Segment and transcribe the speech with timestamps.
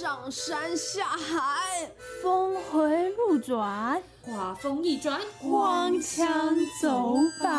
[0.00, 1.90] 上山下海，
[2.22, 7.50] 峰回路转，画风一转，荒腔走板。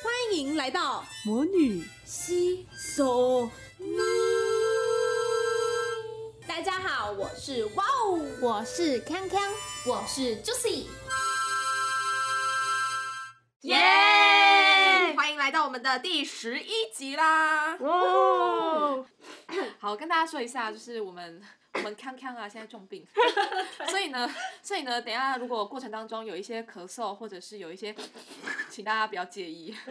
[0.00, 3.88] 欢迎来到魔女西索尼。
[6.46, 9.42] 大家好，我是哇哦，我是康康，
[9.84, 10.84] 我是 Juicy。
[13.62, 13.76] 耶！
[15.16, 17.76] 欢迎来到我们的第十一集啦！
[17.78, 19.04] 哇！
[19.82, 21.42] 好，跟大家说一下，就是我们
[21.74, 23.04] 我们康康啊，现在重病，
[23.90, 24.32] 所以呢，
[24.62, 27.92] 所以呢，等一下如果过程当中有一些咳嗽，或者是有一些，
[28.70, 29.74] 请大家不要介意。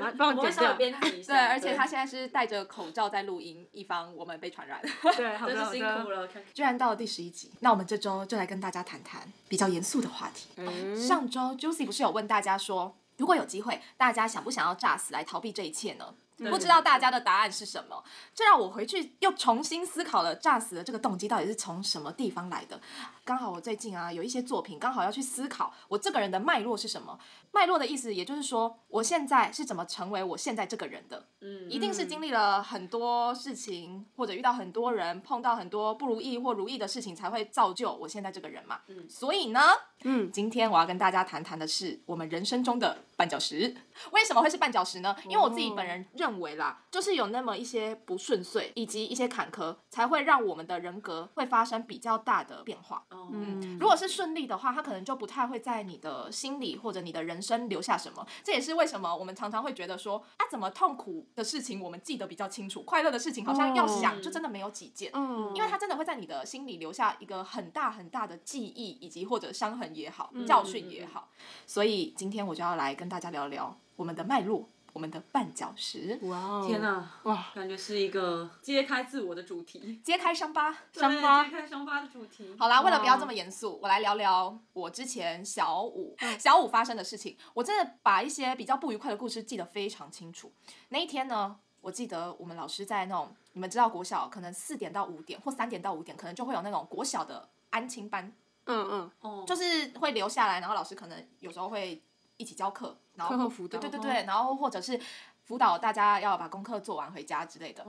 [1.27, 4.81] 对，而且他现在是戴着口罩在录音，以防我们被传染。
[5.17, 6.21] 对，好的好真是辛苦的。
[6.21, 10.47] 了，看居然到了第十一集，那我们这周就来跟大家谈谈比较严肃的话题。
[10.55, 16.15] 嗯上周 Juicy 不是有问大家说，如果有机会，大家想不想要炸死来逃避这一切呢？
[16.49, 18.03] 不知道大家的答案是什么，
[18.33, 22.79] 这让我回去又重新思考了炸死的这个动机到底是从什么地方来的。
[23.23, 27.19] 刚好我最近啊有一些作品，刚好要去思考我这个人的脉络是什么。
[27.51, 31.25] 脉络的意思，也就是说我现在是怎么成为我现在这个人的。
[31.43, 38.79] 嗯一定是经历了很多事情，或者遇到很多人，碰到很多不如意或如意的事情，才会造就我现在这个人嘛。
[38.87, 39.59] 嗯所以呢，
[40.03, 43.75] 嗯，今天我要跟大家谈谈的是我们人生中的绊脚石。
[44.11, 45.15] 为什么会是绊脚石呢？
[45.25, 53.03] 因为我自己本人认为啦，就是有那么一些不顺遂以及一些坎坷，才会让我们的人格会发生比较大的变化。
[53.09, 58.25] 哦嗯如果是顺利的话，它可能就不太会在你的心里或者你的人生留下什么。
[58.43, 65.11] 这也是为什么我们常常会觉得说，啊，怎么痛苦的事情我们记得比较清楚，快乐的事情好像要想哦就真的没有几件。
[65.13, 71.29] 嗯因为它真的会在你的心里留下一个很大很大的记忆，以及或者伤痕也好，嗯教训也好。
[71.65, 76.65] 所以今天我就要来跟大家聊聊我们的脉络，我们的绊脚石，哇哦！
[76.67, 77.51] 天哪，哇！
[77.55, 80.75] 感觉是一个揭开自我的主题，揭开伤疤。
[80.93, 82.55] 伤疤揭开伤疤的主题。
[82.59, 87.37] 好啦，为了不要这么严肃，我来聊聊我之前小五、嗯小五发生的事情。
[87.53, 90.51] 我真的把一些比较不愉快的故事记得非常清楚。
[90.89, 98.31] 那一天呢，我记得我们老师在那种你们知道国小可能四点到五点或三点到五点，可能就会有那种国小的安亲班，
[98.65, 102.01] 嗯嗯，哦，就是会留下来，然后老师可能有时候会
[102.41, 104.99] 一起教课， 然后课后辅导对对对对，然后或者是
[105.45, 107.85] 辅导大家要把功课做完回家之类的。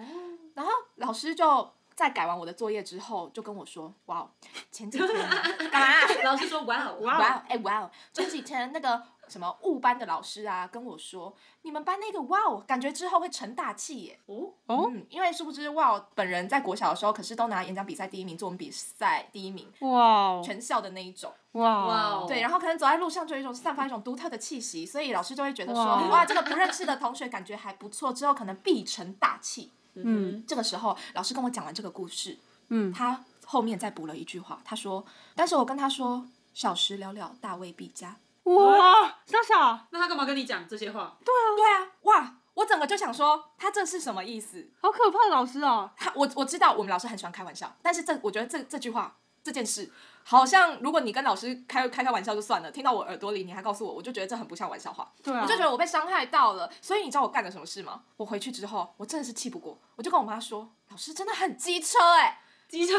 [0.54, 4.30] 然后老师就在改完我的作业之后，就跟我说：“哇哦，
[4.70, 14.18] 前几天啊干嘛啊、 老师说哇哦，哇哇哦，哎哇哦，前几天那个什么物班的老师啊跟我说，你们班那个哇哦，感觉之后会成大器耶。
[14.26, 21.32] 哦，哦嗯，因为殊不知哇哦，本人在国小的时候可是都拿演讲比赛第一名、作文比赛第一名，哇哦全校的那一种。
[21.52, 29.72] 哇哇哦对，然后可能走在路上就有一种散发一种独特的气息，所以老师就会觉得说，哇哇，这个不认识的同学感觉还不错，之后可能必成大器。
[29.94, 32.38] 嗯这个时候，老师跟我讲完这个故事，
[32.68, 35.04] 嗯他后面再补了一句话，他说
[35.36, 38.16] ：“但是我跟他说，小时了了，大未必佳。
[38.44, 39.18] 哇！
[39.26, 44.70] 小小那他干嘛跟你讲这些话？”对啊，对啊哇，我整个就想说，他这是什么意思？
[44.80, 45.90] 好可怕的老师哦！
[45.96, 49.90] 他我我知道我们老师很喜欢开玩笑，但是这我觉得这这句话这件事，
[50.24, 55.10] 好像如果你跟老师开开开玩笑就算了，听到我耳朵里你还告诉我，我就觉得这很不像玩笑话。
[55.22, 58.02] 对啊，我就觉得我被伤害到了，所以你知道我干了什么事吗？
[58.16, 62.98] 我回去之后，我真的是气不过，我就跟我妈说，老师真的很机车哎、机车，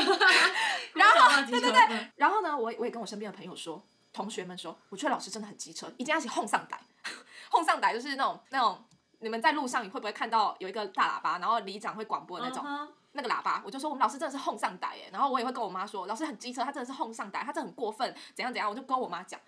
[0.94, 3.82] 然后 对对对对，然后呢，我我也跟我身边的朋友说，
[4.14, 6.80] 同学们说，我觉得老师真的很机车，一定要一起哄上台，
[7.52, 8.82] 哄上台就是那种那种。
[9.20, 12.62] 你们在路上，你会不会看到有一个大喇叭，然后里长会广播的那种、
[13.14, 13.64] 那个喇叭？
[13.66, 19.40] 我就说我们老师真的是哄上歹耶，然后我也会跟我妈说，老师很机车，他真的是哄上歹，他真的很过分，怎样怎样，我就跟我妈讲。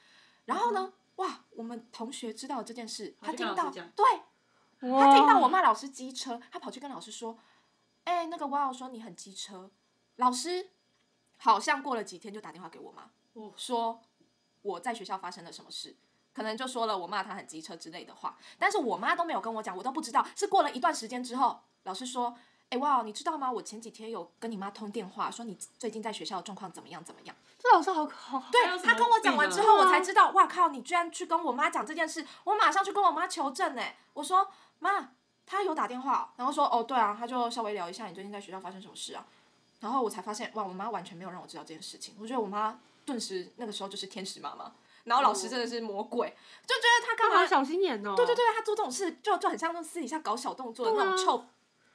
[0.46, 7.38] 然后呢，哇，我们同学知道了这件事，他听到对，哇他听到我骂老师机车，他跑去跟老师说
[8.06, 9.70] ：“哎、那个哇哦说你很机车。”
[10.16, 10.70] 老师
[11.36, 14.00] 好像过了几天就打电话给我妈，哦说
[14.66, 15.96] 我在学校发生了什么事，
[16.34, 20.26] 可能就说了我骂他很机车之类的话，但是我妈都没有跟我讲，我都不知道。
[20.35, 22.35] 是过了一段时间之后，老师说
[22.72, 23.52] ：“哎、哇哦，你知道吗？
[23.52, 30.70] 我前几天有跟你妈通电话，说你最近在学校的状况怎么样怎么样。”这老师好好，对他跟我讲完之后，啊我才知道，哇靠！
[30.70, 33.84] 你居然去跟我妈讲这件事，我马上去跟我妈求证呢。
[34.14, 34.47] 我说
[34.79, 35.12] 妈，
[35.46, 39.26] 他有打电话，然后说哦对啊，他就稍微聊一下你最近在学校发生什么事啊。
[39.82, 42.16] 然后我才发现，哇，我妈完全没有让我知道这件事情。
[42.20, 44.73] 我觉得我妈顿时那个时候就是天使妈妈，
[45.03, 46.28] 然后老师真的是魔鬼，
[46.66, 47.47] 就觉得他干嘛他好？
[47.47, 48.13] 小心眼哦。
[48.16, 51.46] 对对对，他做这种事就就很像那种私底下搞小动作的那种对啊臭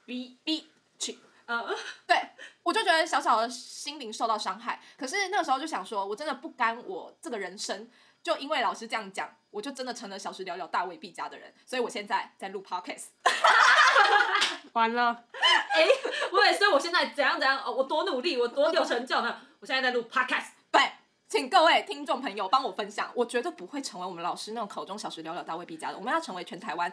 [0.05, 1.19] 逼，逼去。
[1.45, 1.75] 呃，
[2.07, 2.17] 对，
[2.63, 4.81] 我就觉得小小的心灵受到伤害。
[4.97, 7.89] 可是那个时候就想说，我真的不甘我这个人生，
[8.23, 11.53] 就因为老师这样讲，我就真的成了小时了了大未必家的人。
[11.65, 13.07] 所以我现在在录 podcast。
[14.71, 15.85] 完了，哎，
[16.31, 19.41] 我也所以我现在怎样怎样，哦，我多努力，我多有成就呢。
[19.59, 20.81] 我现在在录 podcast，对，
[21.31, 26.91] 请各位听众朋友帮我分享，我绝对不会成为我们老师那种口中小时了了大未必家的，我们要成为全台湾，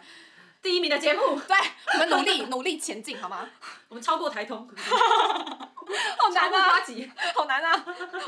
[0.62, 1.56] 第一名的节目，对，
[1.94, 3.48] 我们努力努力前进，好吗？
[3.88, 4.68] 我们超过台通，
[6.18, 6.82] 好难啊，
[7.34, 7.84] 好难啊！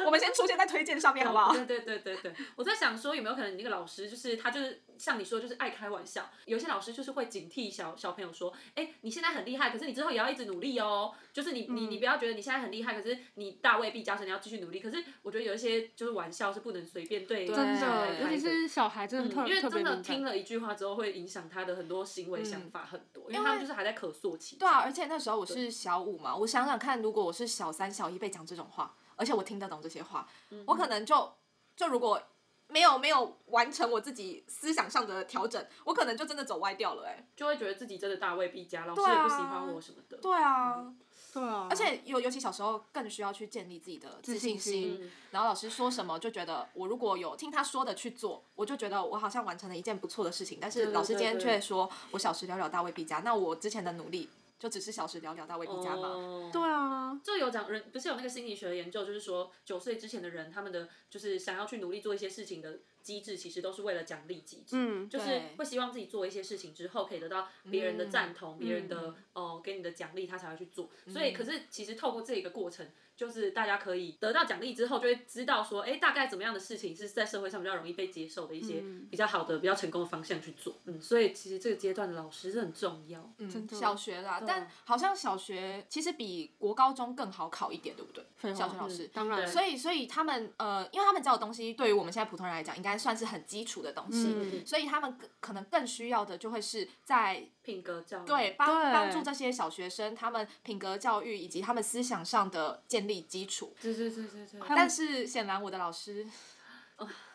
[0.07, 1.53] 我们先出现在推荐上面，好不好？
[1.53, 11.13] 对对对对对，我在想说有没有可能你那个老师就是他就是像你说就是爱开玩笑，有些老师就是会警惕小小朋友说，哎，你现在很厉害，可是你之后也要一直努力哦。
[11.33, 14.81] 就是你你你不要觉得你现在很厉害，可是你大未必加深，你要继续努力。
[14.81, 19.97] 可是我觉得有一些就是玩笑是不能随便对对真的，尤其是小孩，真的特因为真的。
[20.01, 24.57] 听了一句话之后，会影响他的很多行为想法很多，因为他们就是还在可塑期。
[24.57, 30.27] 对啊，而且那时候我是小五嘛，我想想看，如果我是小三、小一被讲这种话，而且我听得懂这些话，
[30.67, 31.33] 我可能就
[31.77, 32.21] 就如果
[32.69, 40.17] 没有没有完成我自己思想上的调整，我可能就真的走歪掉了、哎，就会觉得自己真的大未必佳，老师也不喜欢我什么的。
[40.19, 40.95] 对啊，
[41.33, 45.11] 对啊，而且尤尤其小时候更需要去建立自己的自信心，嗯。
[45.31, 54.29] 然后老师说什么就觉得我如果有听他说的去做，我就觉得我好像完成了一件不错的事情，但是老师今天却说我小时了了大未必佳，那我之前的努力
[54.59, 56.09] 就只是小时了了大未必佳吗？
[56.09, 56.51] 哦。
[56.53, 70.91] 对啊，就有讲人不是有那个心理学的研究，就是说九岁之前的人，他们的就是想要去努力做一些事情的机制，其实都是为了奖励机制，嗯就是会希望自己做一些事情之后可以得到别人的赞同，别人的哦、给你的奖励，他才会去做。
[71.07, 72.87] 所以，可是其实透过这一个过程。
[73.21, 80.75] 就是大家可以得到奖励之后，就会知道说，哎，大概怎么样的事情是在社会上比较容易被接受的一些比较好的、比较成功的方向去做。
[80.87, 83.31] 嗯，所以其实这个阶段的老师是很重要。
[83.37, 88.25] 嗯，的小学啦，但好像小学其实比国高中更好考一点，对不对？
[88.55, 89.11] 小学老师。
[89.13, 103.75] 当然，所以，所以他们呃，因为他们教的东西，对于我们现在普通人来讲，应该算是很基础的东西，嗯所以他们可能更需要的就会是在品格教育，对帮帮助这些小学生他们品格教育以及他们思想上的建立基础。
[103.81, 104.61] 对对对对对。
[104.69, 106.27] 但是显然我的老师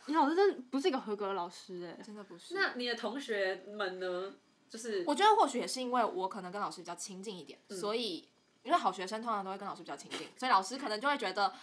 [0.05, 2.03] 你老师真的不是一个合格的老师哎。
[2.03, 2.53] 真的不是。
[2.53, 4.35] 那你的同学们呢？
[4.67, 8.27] 就是我觉得或许也是因为我可能跟老师比较亲近一点，嗯所以
[8.63, 11.53] 因为好学生通常都会跟老师比较亲近，所以老师可能就会觉得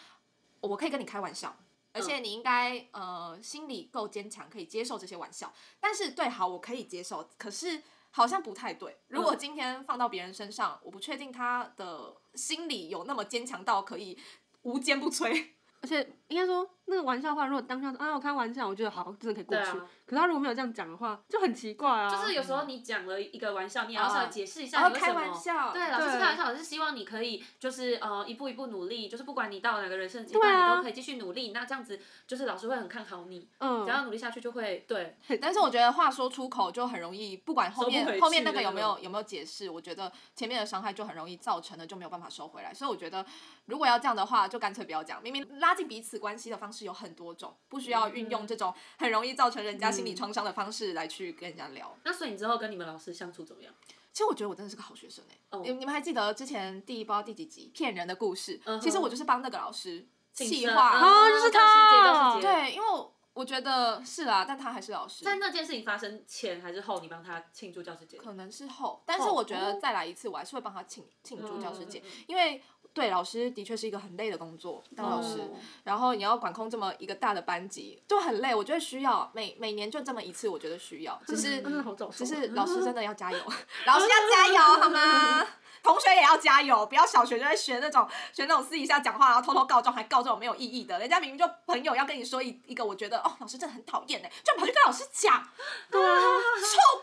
[0.61, 1.55] 我可以跟你开玩笑，
[1.93, 5.53] 而且你应该呃心里够坚强，可以接受这些玩笑。
[5.81, 7.83] 但是对好我可以接受，可是
[8.13, 8.97] 好像不太对。
[9.09, 14.17] 如果今天放到别人身上，我不确定他的心理有那么坚强到可以
[14.63, 15.49] 无坚不摧。
[15.83, 19.79] 而且应该说，那个玩笑话，如果当下啊我开玩笑，我觉得好，真的可以过去。
[19.79, 22.07] 啊可是他如果没有这样讲的话，就很奇怪啊。
[22.07, 25.15] 就是有时候你讲了一个玩笑，你也要稍微解释一下哦你为什么。
[25.15, 31.53] 开玩笑对，老师是开玩笑，老师希望你可以就是呃一步一步努力，就是不管你到哪个人生阶段，你都可以继续努力。
[31.53, 35.17] 那这样子就是老师会很看好你，嗯只，要努力下去就会对。
[35.41, 42.75] 但是我觉得话说出口就很容易，不管后面后面那个有没有有没有解释，我觉得前面的伤害就很容易造成的就没有办法收回来。
[42.75, 43.25] 所以我觉得
[43.65, 45.23] 如果要这样的话，就干脆不要讲。
[45.23, 51.95] 明明拉近彼此关系的方式有很多种，不需要运用这种很容易造成人家心理创伤的方式来去跟人家聊。
[52.05, 53.75] 那所以你之后跟你们老师相处怎么样？
[54.13, 58.61] 其实我觉得我真的是个好学生哎、哦你你们还记得之前第一包第几集骗人的故事？
[58.81, 61.01] 其实我就是帮那个老师气话。
[61.01, 65.25] 哦就是他对，因为我我觉得是啊，但他还是老师。
[65.25, 68.19] 在那件事情发生前还是后，你帮他庆祝教师节？
[68.19, 72.63] 可能是后，但是我觉得哦再来一次，我还是会帮他庆庆祝教师节，因为
[72.95, 75.51] 对老师的确是一个很累的工作，当老师，哦
[75.85, 78.55] 然后你要管控这么一个大的班级，就很累。
[78.55, 81.63] 我觉得需要每每年就这么一次，我觉得需要，只是
[82.13, 83.39] 只是老师真的要加油，
[83.87, 85.47] 老师要加油好吗？
[85.83, 90.97] 同学也要加油，不要小学就在学那种学那种私底下讲话，然后偷偷告状，还告这种没有意义的。
[91.01, 95.45] 人家明明就朋友要跟你说一一个，我觉得哦，老师真的很讨厌哎，就跑去跟老师讲，
[95.91, 96.17] 对啊，
[96.61, 97.03] 臭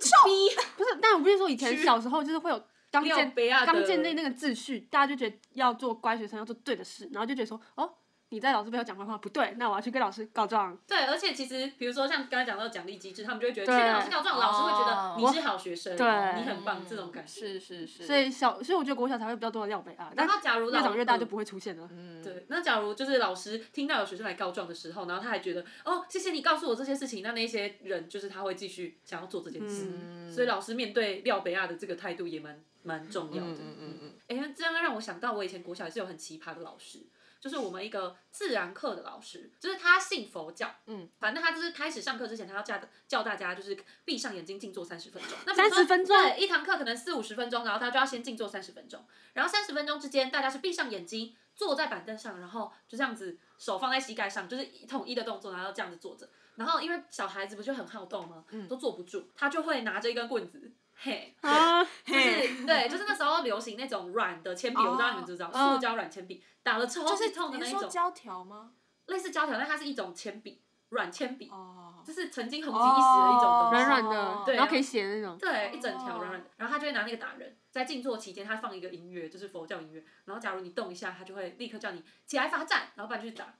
[0.00, 0.48] 臭逼。
[0.76, 2.60] 不是，但我不是说以前小时候就是会有
[3.00, 3.32] 刚建
[3.66, 7.92] 刚建立那个秩序，大家就觉得要做乖学生，要做对的事，然后就觉得说，哦，
[8.30, 10.76] 你在老师背后讲坏话不对，那我要去跟老师告状。
[10.86, 13.76] 对，而且其实比如说像刚才讲到奖励机制，他们就会觉得对。
[13.76, 15.16] 去跟老师告状，老师会觉得哦。
[15.16, 16.06] 你是好学生，对。
[16.40, 17.32] 你很棒这种感觉。
[17.32, 21.88] 是是是，所以小，所以我觉得国小才会比较多的廖北啊，但然后假如老越长越大就嗯不会出现了。
[21.92, 22.20] 嗯。
[22.22, 30.32] 对，那假如就是老师听到有学生来告状的时候，然后他还觉得哦，谢谢你告诉我这些事情，那那些人就是他会继续想要做这件事，嗯。
[30.32, 33.52] 所以老师面对廖北亚的这个态度也蛮蛮重要的。
[33.52, 36.98] 嗯嗯嗯嗯，哎、这样让我想到我以前国小也是有很奇葩的老师，
[37.46, 45.38] 就是我们一个自然课的老师，就是他信佛教，嗯，反正他就是开始上课之前，他要叫叫大家就是闭上眼睛静坐三十分钟。
[45.46, 56.28] 那三十分钟对，一堂课可能四五十分钟，然后他就要先静坐三十分钟，然后三十分钟之间大家是闭上眼睛，坐在板凳上，然后就这样子手放在膝盖上，就是一统一的动作，然后这样子坐着。
[56.56, 58.44] 然后因为小孩子不就很好动吗？
[58.68, 68.72] 都坐不住，他就会拿着一根棍子，嘿，啊，就是对，就是那时候流行那种软的铅笔，我不知道你们知不知道，哦塑胶软铅笔，打了超就是级痛的那一种，你说胶条吗？
[69.06, 73.84] 类似胶条，但它是一种铅笔，软铅笔，哦，就是曾经红极一时的一种东西。
[73.84, 75.36] 软软的，对啊然后可以写那种。
[75.38, 83.54] 对，一整条哦软软的，然后他就会拿那个打人，在静坐期间，他放一个音乐，就是佛教音乐，然后假如你动一下，他就会立刻叫你起来罚站，然后不然就去打，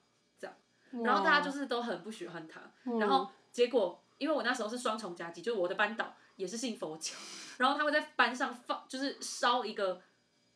[1.04, 2.60] 然后大家就是都很不喜欢他，
[2.98, 7.14] 然后结果因为我那时候是双重夹击，就是我的班导也是信佛教，
[7.58, 10.00] 然后他会在班上放，就是烧一个。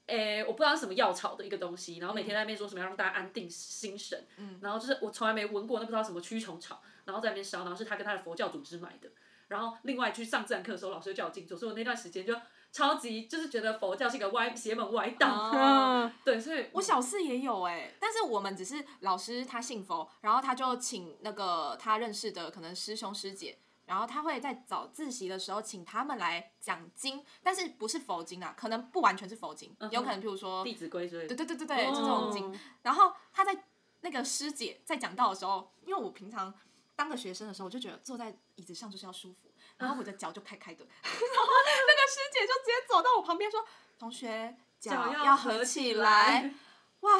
[0.07, 4.59] 诶，我不知道是什么药草的一个东西，然后每天在那边说什么要让大家安定心神，嗯。
[4.61, 9.09] 然后就是我从来没闻过那不知道什么驱虫草，然后在那边烧，然后是他跟他的佛教组织买的，
[9.47, 12.35] 然后另外去上自然课的时候，老师就叫我静坐，所以我那段时间就
[12.73, 23.57] 超级就是觉得佛教是一个歪邪门歪道， 对，所以我小四也有哎、但是我们只是老师他信佛，然后他就请那个他认识的可能师兄师姐，
[23.91, 32.47] 然后他会在早自习的时候请他们来讲经，但是不是佛经啊，可能不完全是佛经，有可能譬如说，弟子规之类对的，对对对对，就这种经。
[32.47, 33.65] 哦然后他在
[34.03, 36.55] 那个师姐在讲道的时候，因为我平常
[36.95, 41.53] 当个学生的时候，我就觉得坐在椅子上就是要舒服，然后我的脚就开开的， 然后
[41.89, 43.61] 那个师姐就直接走到我旁边说
[43.99, 46.55] ：“同学，脚脚要要合合起来来。
[47.01, 47.19] ”哇，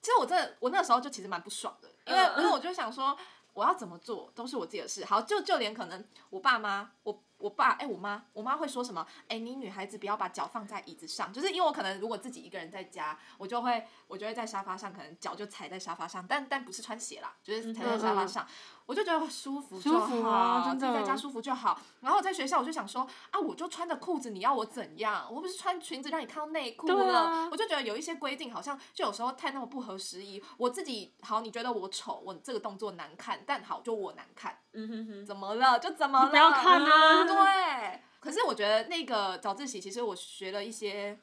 [0.00, 3.18] 其实我真的，我那个时候就其实蛮不爽的，因为因为我就想说，
[3.54, 5.04] 我要怎么做都是我自己的事。
[5.04, 9.06] 好，就就连可能我爸妈，我我爸，哎、我妈，我妈会说什么？
[9.28, 18.46] 哎、你女孩子不要把脚放在椅子上，就是因为我可能如果自己一个人在家，我就会我就会在沙发上，可能脚就踩在沙发上，但但不是穿鞋啦，就是踩在沙发上，
[18.86, 21.78] 我就觉得舒服就好，舒服啊真的自己在家舒服就好。
[22.00, 25.26] 然后我在学校我就想说啊，我就穿着裤子，你要我怎样？
[25.30, 30.42] 我不是穿裙子让你看到内裤对了，啊我就觉得有一些规定好像就有时候太那么不合时宜。
[30.56, 35.78] 我自己好，你觉得我丑，我这个动作难看，但好就我难看，嗯哼哼，怎么了？
[35.78, 36.30] 就怎么了？
[36.30, 38.00] 不要看啊对。
[38.20, 41.18] 可是我觉得那个早自习，其实我学了一些，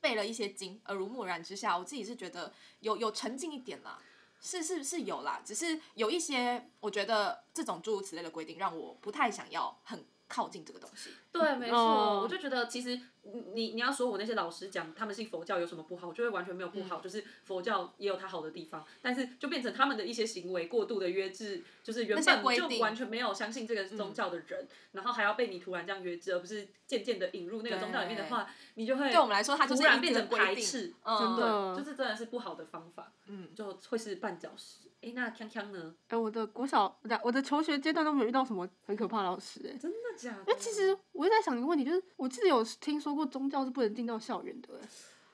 [0.00, 3.98] 背了一些经，耳濡目染之下，我自己是觉得有有沉静一点啦。
[4.40, 11.10] 是是是有啦，只是有一些我觉得这种诸如此类的规定，让我不太想要很靠近这个东西。
[11.32, 30.26] 对，没错，哦我就觉得其实你你你要说我那些老师讲他们信佛教有什么不好，我觉得完全没有不嗯好，就是佛教也有它好的地方，但是就变成他们的一些行为过度的约制，就是原本就完全没有相信这个宗教的人，然后还要被你突然这样约制，而不是渐渐的引入那个宗教里面的话，你就会对我们来说，它就是突然变成。
[30.36, 34.88] 排斥，嗯真的，就是真的是不好的方法，嗯，就会是绊脚石。
[35.06, 35.94] 哎，那锵锵呢？
[36.08, 39.78] 哎，我的国小，我的我的求学阶段都没有遇到什么很可怕的老师，哎。
[39.78, 40.42] 真的假的？
[40.48, 44.88] 那其实我一直在想一个问题，就是我记得有听说过宗教是不能进到校园的，哎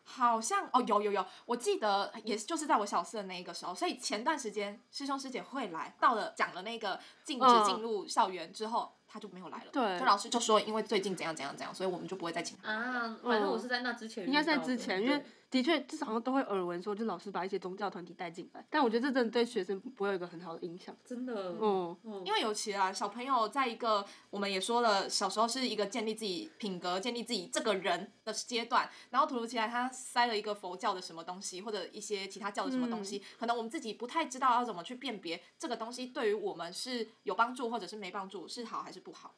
[0.05, 9.71] 好像哦，有有有，我记得也是就是在我小四的那一个时候，所以前段时间师兄师姐会来，到了讲了那个禁止嗯进入校园之后，他就没有来了。
[9.73, 12.73] 对就老师就说因为最近怎样怎样怎样，所以我们就不会再请他。
[12.73, 20.97] 啊，反正我是在那之前应该在之前，因为对的确至少好像都会耳闻说，就老师把一些宗教团体带进来，但我觉得这真的对学生不会有一个很好的影响。
[21.05, 22.23] 真的，嗯，嗯。
[22.25, 39.35] 因为尤其啊，小朋友在一个我们也说了，小时候是一个建立自己品格、建立自己这个人的阶段，然后突如其来他塞了一个佛教的什么东西，或者一些其他教的什么东西，可能我们自己不太知道要怎么去辨别这个东西对于我们是有帮助或者是没帮助，是好还是不好。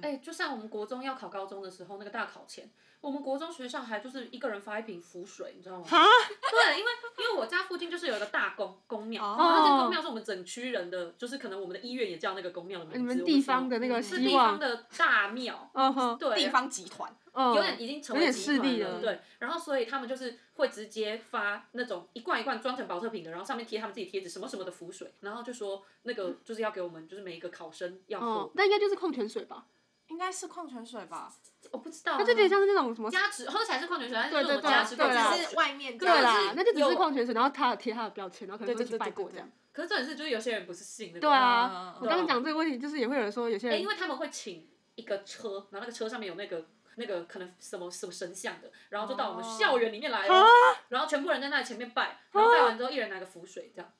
[0.00, 2.68] 哎、就像我们国中要考高中的时候，那个大考前，
[3.00, 5.86] 我们国中学校还就是一个人发一瓶符水，你知道吗？
[5.88, 12.98] 对，因为因为我家附近就是有一个大公公庙，哦然后这个公庙是我们整区人的，就是可能我们的医院也叫那个公庙的名字。
[12.98, 29.66] 你们地方的那个是，地方的大庙， 嗯哼，对，地方集团，嗯，有点已经成有点为集团势力了对，然后所以他们就是会直接发那种一罐一罐装成保特瓶的，然后上面贴他们自己贴纸什么什么的符水，然后就说那个就是要给我们就是每一个考生要喝，嗯，那应该就是矿泉水吧？
[30.08, 31.32] 应该是矿泉水吧？
[31.70, 39.50] 我不知道啊，它就有点像是那种什么，加持喝起来是矿泉水，但是我们对加持对啦矿泉水只是外面对加啦，那就只是矿泉水，然后它有贴它的标签，然后可能会去对对对对对拜过这样。
[39.72, 46.64] 可是重点是，就是有些人不是信那个，对啊，嗯我刚刚讲这个问题，就是也会有人说有些哎、人因为他们会请一个车，然后那个车上面有那个
[46.96, 50.46] 那个可能什么什么神像的，然后就到我们哦校园里面来啊哦，
[50.88, 53.90] 然后全部人在那里前面拜，然后拜完之后一人拿个符水这样。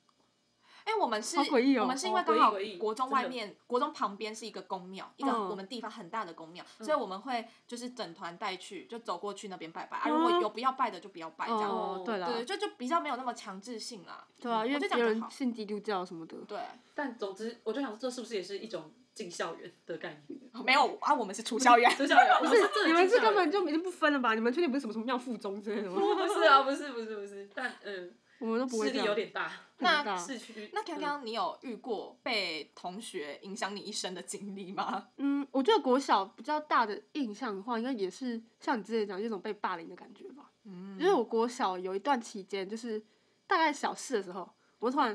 [0.84, 10.08] 哎、我们是，好诡异哦我们是因为刚好国中外面，国中旁边是一个公庙，一个嗯我们地方很大的公庙，嗯所以我们会就是整团带去，就走过去那边拜拜啊。
[10.08, 11.70] 如果有不要拜的就不要拜，这样。
[11.70, 14.26] 哦，对啦，对，就就比较没有那么强制性啦。
[14.40, 15.04] 对啊，因我为有。
[15.06, 16.36] 人信基督教什么的。
[16.46, 16.58] 对，
[16.94, 20.40] 但总之，我就想说，这是不是也是一种进校园的概念？
[20.64, 21.90] 没有啊，我们是出校园。
[21.96, 24.34] 出校园不是，你们是根本本就已经不分了吧？
[24.34, 25.96] 你们确定不是什么什么庙附中之类的吗？
[25.98, 28.14] 不是啊，不是不是不是，但嗯，
[28.44, 29.06] 我们都不会这样。
[29.06, 29.50] 有点大。
[29.78, 35.08] 那大市区那刚刚你有遇过被同学影响你一生的经历吗？
[35.16, 40.50] 嗯，我觉得国小比较大的印象的话，应该也是像你之前讲这种被霸凌的感觉吧。
[40.64, 43.02] 嗯因为我国小有一段期间，就是
[43.46, 44.48] 大概小四的时候，
[44.78, 45.08] 我突然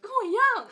[0.00, 0.68] 跟我一样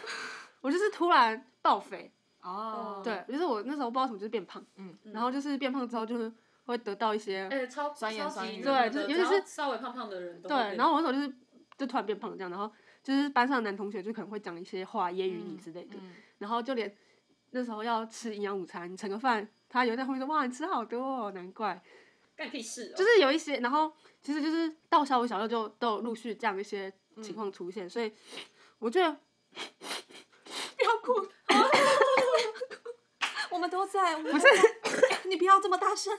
[0.62, 6.32] 我就是突然爆肥，哦对，就是我那时候不知道什么就是变胖，嗯然后就是变胖之后就是
[6.64, 11.36] 会得到一些、哎、超酸言酸对就是尤其是稍微胖胖的人都对，然后我那时候就是
[11.76, 12.70] 就突然变胖这样，然后
[13.02, 16.12] 就是班上的男同学就可能会讲一些话揶揄你之类的，嗯。
[16.38, 16.94] 然后就连
[17.50, 21.80] 那时候要吃营养午餐，你盛个饭，他有人在后面说哇你吃好多哦，难怪，
[22.36, 28.12] 干屁事哦，就是有一些，然后其实就是到小五小六就都有陆续这样一些情况出现，所以
[28.78, 29.10] 我觉得
[29.54, 31.12] 不要哭，
[33.50, 34.46] 我们都在，不是
[35.28, 36.16] 你不要这么大声。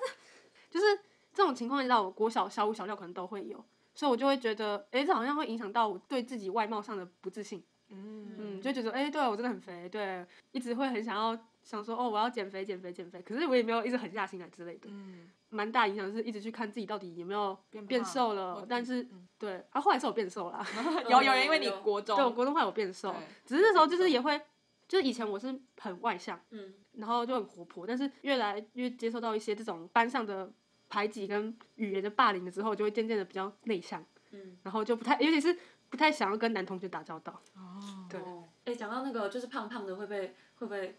[0.69, 0.85] 就是
[1.33, 3.63] 这种情况，到我国小小五小六可能都会有，
[3.95, 8.35] 所以我就会觉得，哎，这好像会影响到我对自己外貌上的不自信，嗯。
[8.37, 20.61] 嗯，就觉得，哎，对我真的很肥，对，一直会很想要想说，哦，我要减肥，减肥，减肥，可是我也没有一直狠下心来之类的，嗯，蛮大影响是一直去看自己到底有没有变瘦了，但是嗯对，啊，后来是我变瘦了，
[21.09, 24.39] 有有人因为你有国中，对我国中后来有变瘦，只是那时候就是也会，
[24.87, 30.51] 就是以前我是很外向，嗯，然后就很活泼，但是越来越接受到一些这种班上的
[30.95, 35.57] 排挤跟语言的霸凌了之后，就会渐渐的比较内向，嗯，然后就不太，尤其是
[35.89, 37.41] 不太想要跟男同学打交道。
[37.53, 40.95] 哦，对哦，哎、讲到那个就是胖胖的会被会被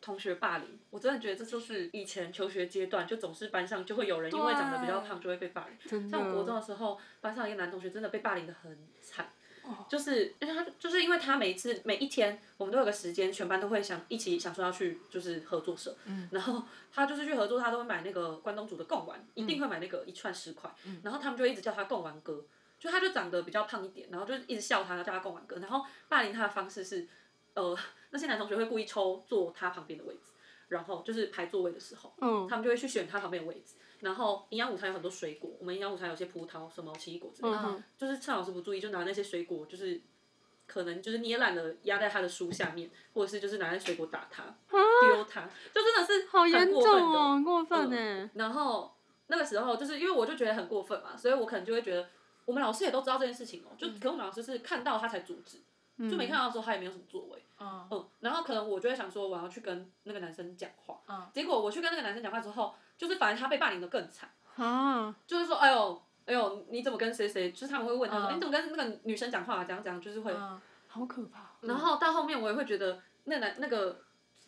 [0.00, 5.76] 同学霸凌，我真的觉得这就是以前求学阶段就总是班上就会有人因为长得比较胖就会被霸凌。
[5.86, 9.28] 真像我国中的，时候，班上一个男同学真的被霸凌的很惨，哦
[9.88, 16.28] 就是因为他就是因为他每一次每一天我们都有个时间，全班都会想一起想说要去就是合作社，嗯。
[16.32, 21.00] 然后他就是去合作，他都会买那个关东煮的贡丸，一定会买那个一串十块，嗯。
[21.02, 22.44] 然后他们就一直叫他贡丸哥，
[22.78, 27.06] 就他就长得比较胖一点，然后就一直笑他，叫他贡丸哥，然后霸凌他的方式是，
[27.54, 27.76] 呃，
[28.10, 30.30] 那些男同学会故意抽坐他旁边的位置，
[30.68, 33.74] 然后就是排座位的时候，嗯，他们就会去选他旁边的位置。
[34.00, 40.00] 然后营养午餐有很多水果，我们营养午餐有些葡萄、什么奇异果之类的，嗯就是趁老师不注意，就拿那些水果，就是
[40.68, 47.00] 可能就是捏烂了压在他的书下面，或者是就是拿那水果打他、丢他，就真的是好严很过分的。
[47.00, 48.30] 重哦，很过分呢。
[48.34, 48.94] 然后
[49.26, 52.08] 那个时候就是因为我就觉得很过分嘛，所以我可能就会觉得
[52.44, 55.58] 我们老师也都知道这件事情哦，就可能我们老师是看到他才阻止，
[55.98, 57.42] 就没看到的时候他也没有什么作为。
[57.60, 60.98] 嗯嗯，然后可能我就会想说，我要去跟那个男生讲话。
[61.08, 67.50] 嗯结果我去跟那个男生讲话之后，就是反而他被霸凌的更惨，啊，就是说，哎呦，哎呦，你怎么跟谁谁？
[67.50, 69.64] 就是他们会问他说，嗯哎、你怎么跟那个女生讲话、啊？
[69.64, 70.32] 讲讲就是会。
[70.32, 71.50] 嗯好可怕。
[71.60, 74.00] 然后到后面我也会觉得，那男那个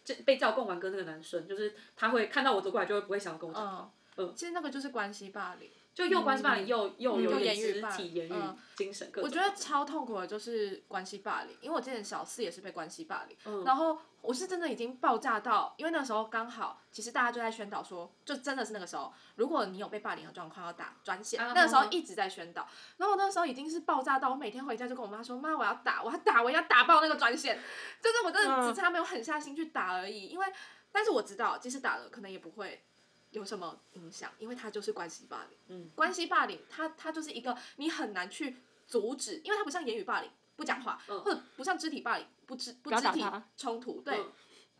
[0.02, 5.68] 这被叫贡丸哥那个男生，就是他会看到我走过来，就会不会想要跟我讲话，嗯，其实那个就是关系霸凌。
[5.92, 9.28] 就又关系霸凌，又又有又点肢体、言语嗯、精神各种。
[9.28, 27.58] 我觉得超痛苦的就是关系霸凌，因为我之前小四也是被关系霸凌，嗯然后我是真的已经爆炸到，因为那时候刚好，其实大家就在宣导说，就真的是那个时候，如果你有被霸凌的状况要打专线，啊那个时候一直在宣导，然后我那时候已经是爆炸到，我每天回家就跟我妈说，妈我要打，我要打，我要打爆那个专线，
[28.00, 30.46] 就是我真的只差没有狠下心去打而已，因为
[30.92, 32.84] 但是我知道，即使打了，可能也不会。
[33.30, 34.30] 有什么影响？
[34.38, 35.58] 因为它就是关系霸凌。
[35.68, 43.24] 嗯，关系霸凌，它它就是一个你很难去阻止，因为它不像言语霸凌，不讲话，嗯或者不像肢体霸凌，不肢不肢体
[43.56, 44.18] 冲突，对。
[44.18, 44.32] 嗯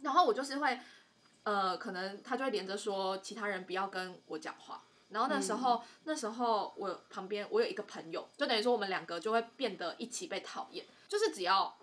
[0.03, 0.81] 然后我就是会，
[1.43, 4.83] 呃，可能他就会连着说其他人不要跟我讲话。
[5.11, 11.77] 然后那时候，那时候我旁边我有一个朋友，就等于说我们两个就会变得一起被讨厌，就是只要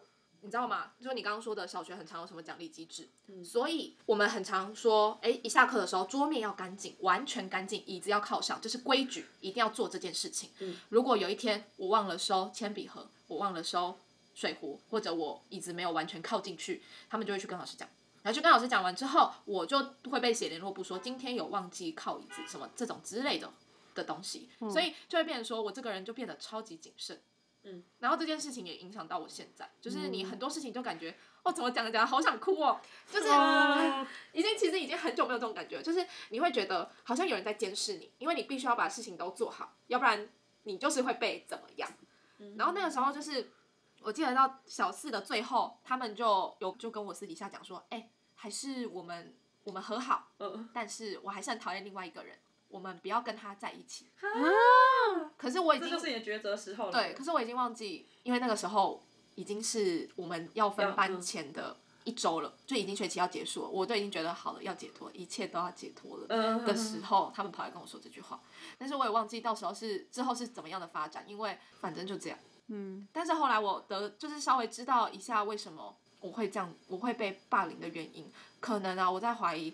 [0.48, 0.94] 你知道吗？
[0.98, 3.10] 就是你刚刚说的小学很常有什么奖励机制，
[3.44, 10.50] 所以我们很常说，哎，一下课的时候桌面要干净，完全干净，椅子要靠上，这是规矩，一定要做这件事情。
[10.88, 14.00] 如果有一天我忘了收铅笔盒，我忘了收
[14.34, 17.86] 水壶，或者我椅子没有完全靠进去，他们就会去跟老师讲。
[18.24, 19.78] 然后去跟老师讲完之后，我就
[20.10, 23.52] 会被写联络簿说今天有忘记靠椅子什么这种之类的
[23.94, 27.20] 的东西，所以就会变成说我这个人就变得超级谨慎。
[27.70, 32.80] 嗯，然后这件事情也影响到我现在，就是你很多事情就感觉，哦，怎么讲着讲着好想哭哦，
[33.12, 34.08] 就是、哦。
[34.32, 40.30] 已经其实已经很久没有这种感觉，就是你会觉得好像有人在监视你，因为你必须要把事情都做好，要不然
[40.64, 41.90] 你就是会被怎么样。
[42.56, 43.52] 然后那个时候就是，
[44.02, 50.70] 我记得到小四的最后，他们就有就跟我私底下讲说，哎、还是我们我们和好，嗯。
[50.74, 52.38] 但是我还是很讨厌另外一个人，
[52.70, 54.08] 我们不要跟他在一起。
[54.20, 56.92] 啊，可是我已经这就是你的抉择时候了。
[56.92, 59.04] 对，可是我已经忘记，因为那个时候
[59.36, 66.26] 已经是我们要分班嗯前的一周了，就已经学期要结束了，我都已经觉得好了，要解脱，一切都要解脱了。
[66.30, 68.40] 嗯的时候，他们跑来跟我说这句话，
[68.78, 72.40] 但是我也忘记到时候是之后是怎么样的发展，因为反正就这样。
[72.68, 79.74] 嗯，但是后来我得就是稍微知道一下为什么我会这样，我会被霸凌的原因，可能啊，我在怀疑，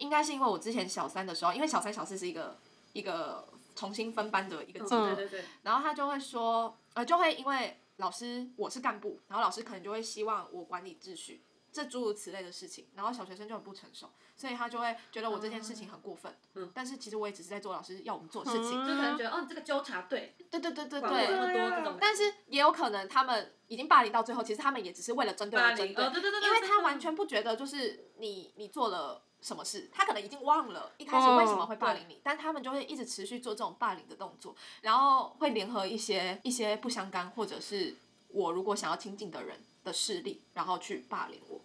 [0.00, 2.56] 应该是因为我之前小三的时候，因为小三小四是一个
[2.92, 16.70] 一个重新分班的一个阶段，嗯对对对，然后他就会说，呃，就会因为老师我是干部，然后老师可能就会希望我管理秩序，这诸如此类的事情，然后小学生就很不成熟，所以他就会觉得我这件事情很过分，嗯。
[16.74, 21.10] 但是其实我也只是在做老师要我们做的事情，嗯就可能觉得哦，你这个纠察队对对对对对。
[21.10, 37.94] 么多这种，但是也有可能他们已经霸凌到最后，其实他们也只是为了针对霸而针对，凌哦，对对对，对因为他完全不觉得就是你你做了什么事，他可能已经忘了一开始为什么会霸凌你，但他们就会一直持续做这种霸凌的动作，然后会联合一些一些不相干或者是
[38.28, 41.60] 我如果想要亲近的人的势力，然后去霸凌我。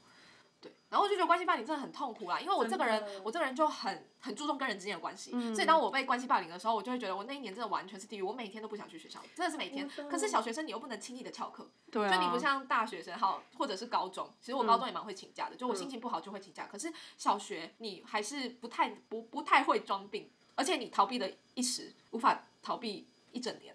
[0.61, 16.65] 对，然后我就觉得关系霸凌真的很痛苦啦，因为我这个人，我这个人就很很注重跟人之间的关系，嗯所以当我被关系霸凌的时候，我就会觉得我那一年真的完全是地狱，我每天都不想去学校，真的是每天可是小学生你又不能轻易的翘课，对啊，就你不像大学生好，或者是高中，其实我高中也蛮会请假的，就我心情不好就会请假。
[16.65, 23.74] 可是小学你还是不太不不太会装病，而且你逃避了一时，无法逃避一整年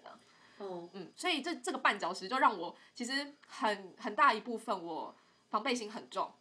[0.61, 5.15] 哦，嗯，所以这这个绊脚石就让我其实很很大一部分我
[5.49, 6.31] 防备心很重，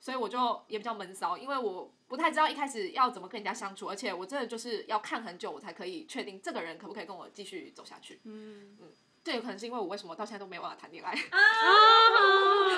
[0.00, 8.20] 所以我就也比较闷骚，因为我不太知道一开始要怎么跟人家相处，而且我真的就是要看很久，我才可以确定这个人可不可以跟我继续走下去。
[8.24, 8.76] 嗯，
[9.22, 11.12] 这有可能是因为我为什么到现在都没有办法谈恋爱。
[11.12, 11.38] 啊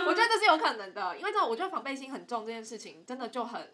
[0.04, 3.72] 我觉得这是有可能的，因为这种我觉得防备心很重这件事情，真的就很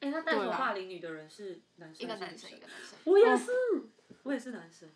[0.00, 3.50] 哎，那带头霸凌你的人是男生一个男生一个男生，我也是，
[4.22, 4.88] 我也是男生，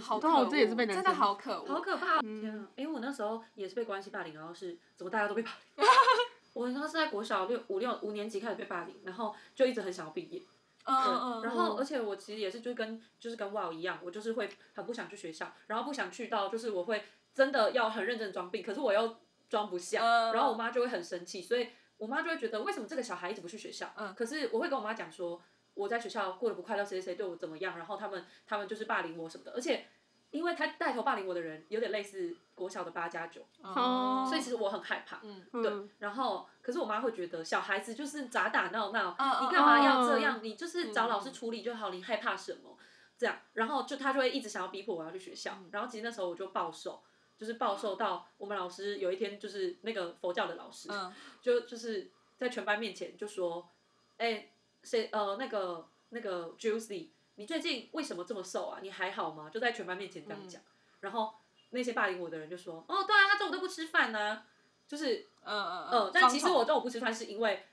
[0.00, 2.20] 好可恶，这也是被男真的生好可恶，好可怕！
[2.22, 2.68] 嗯天啊！
[2.76, 5.86] 因为我那时候也是被关系霸凌，然后是怎么大家都被霸凌。
[6.54, 10.42] 我那时候是在国小六五六五年级开始被霸凌，然后就一直很想要毕业。
[10.84, 19.16] 嗯嗯嗯，然后而且我其实也是就跟就是跟 Wow 一样，我就是会很不想去学校，然后不想去到就是我会真的要很认真装病，可是我又
[19.48, 23.92] 装不下，嗯然后我妈就会很生气，所以我妈就会觉得为什么这个小孩一直不去学校？
[23.96, 25.40] 嗯可是我会跟我妈讲说
[25.74, 29.86] 我在学校过得不快乐，谁谁谁对我怎么样，然后他们他们就是霸凌我什么的，而且
[30.30, 34.26] 因为他带头霸凌我的人有点类似国小的八加九，哦。
[34.28, 35.20] 所以其实我很害怕。
[35.22, 35.44] 嗯。
[35.52, 40.40] 对嗯，然后可是我妈会觉得小孩子就是打打闹闹，你干嘛要这嗯样？
[40.42, 42.76] 你就是找老师处理就好，你害怕什么？
[43.18, 47.02] 这样，然后就他就会一直想要逼迫我要去学校，然后其实那时候我就暴瘦，
[47.38, 51.12] 就是暴瘦到我们老师有一天就是那个佛教的老师，嗯。
[51.40, 53.68] 就就是在全班面前就说，
[54.16, 54.48] 哎、
[54.82, 58.78] 谁呃那个那个 Juicy，你最近为什么这么瘦啊？
[58.82, 59.48] 你还好吗？
[59.50, 60.60] 就在全班面前这样讲，
[61.00, 61.34] 然后
[61.70, 64.42] 那些霸凌我的人就说，哦，对啊，他中午都不吃饭呢、
[64.86, 67.66] 就是嗯嗯呃，但其实我中午不吃饭是因为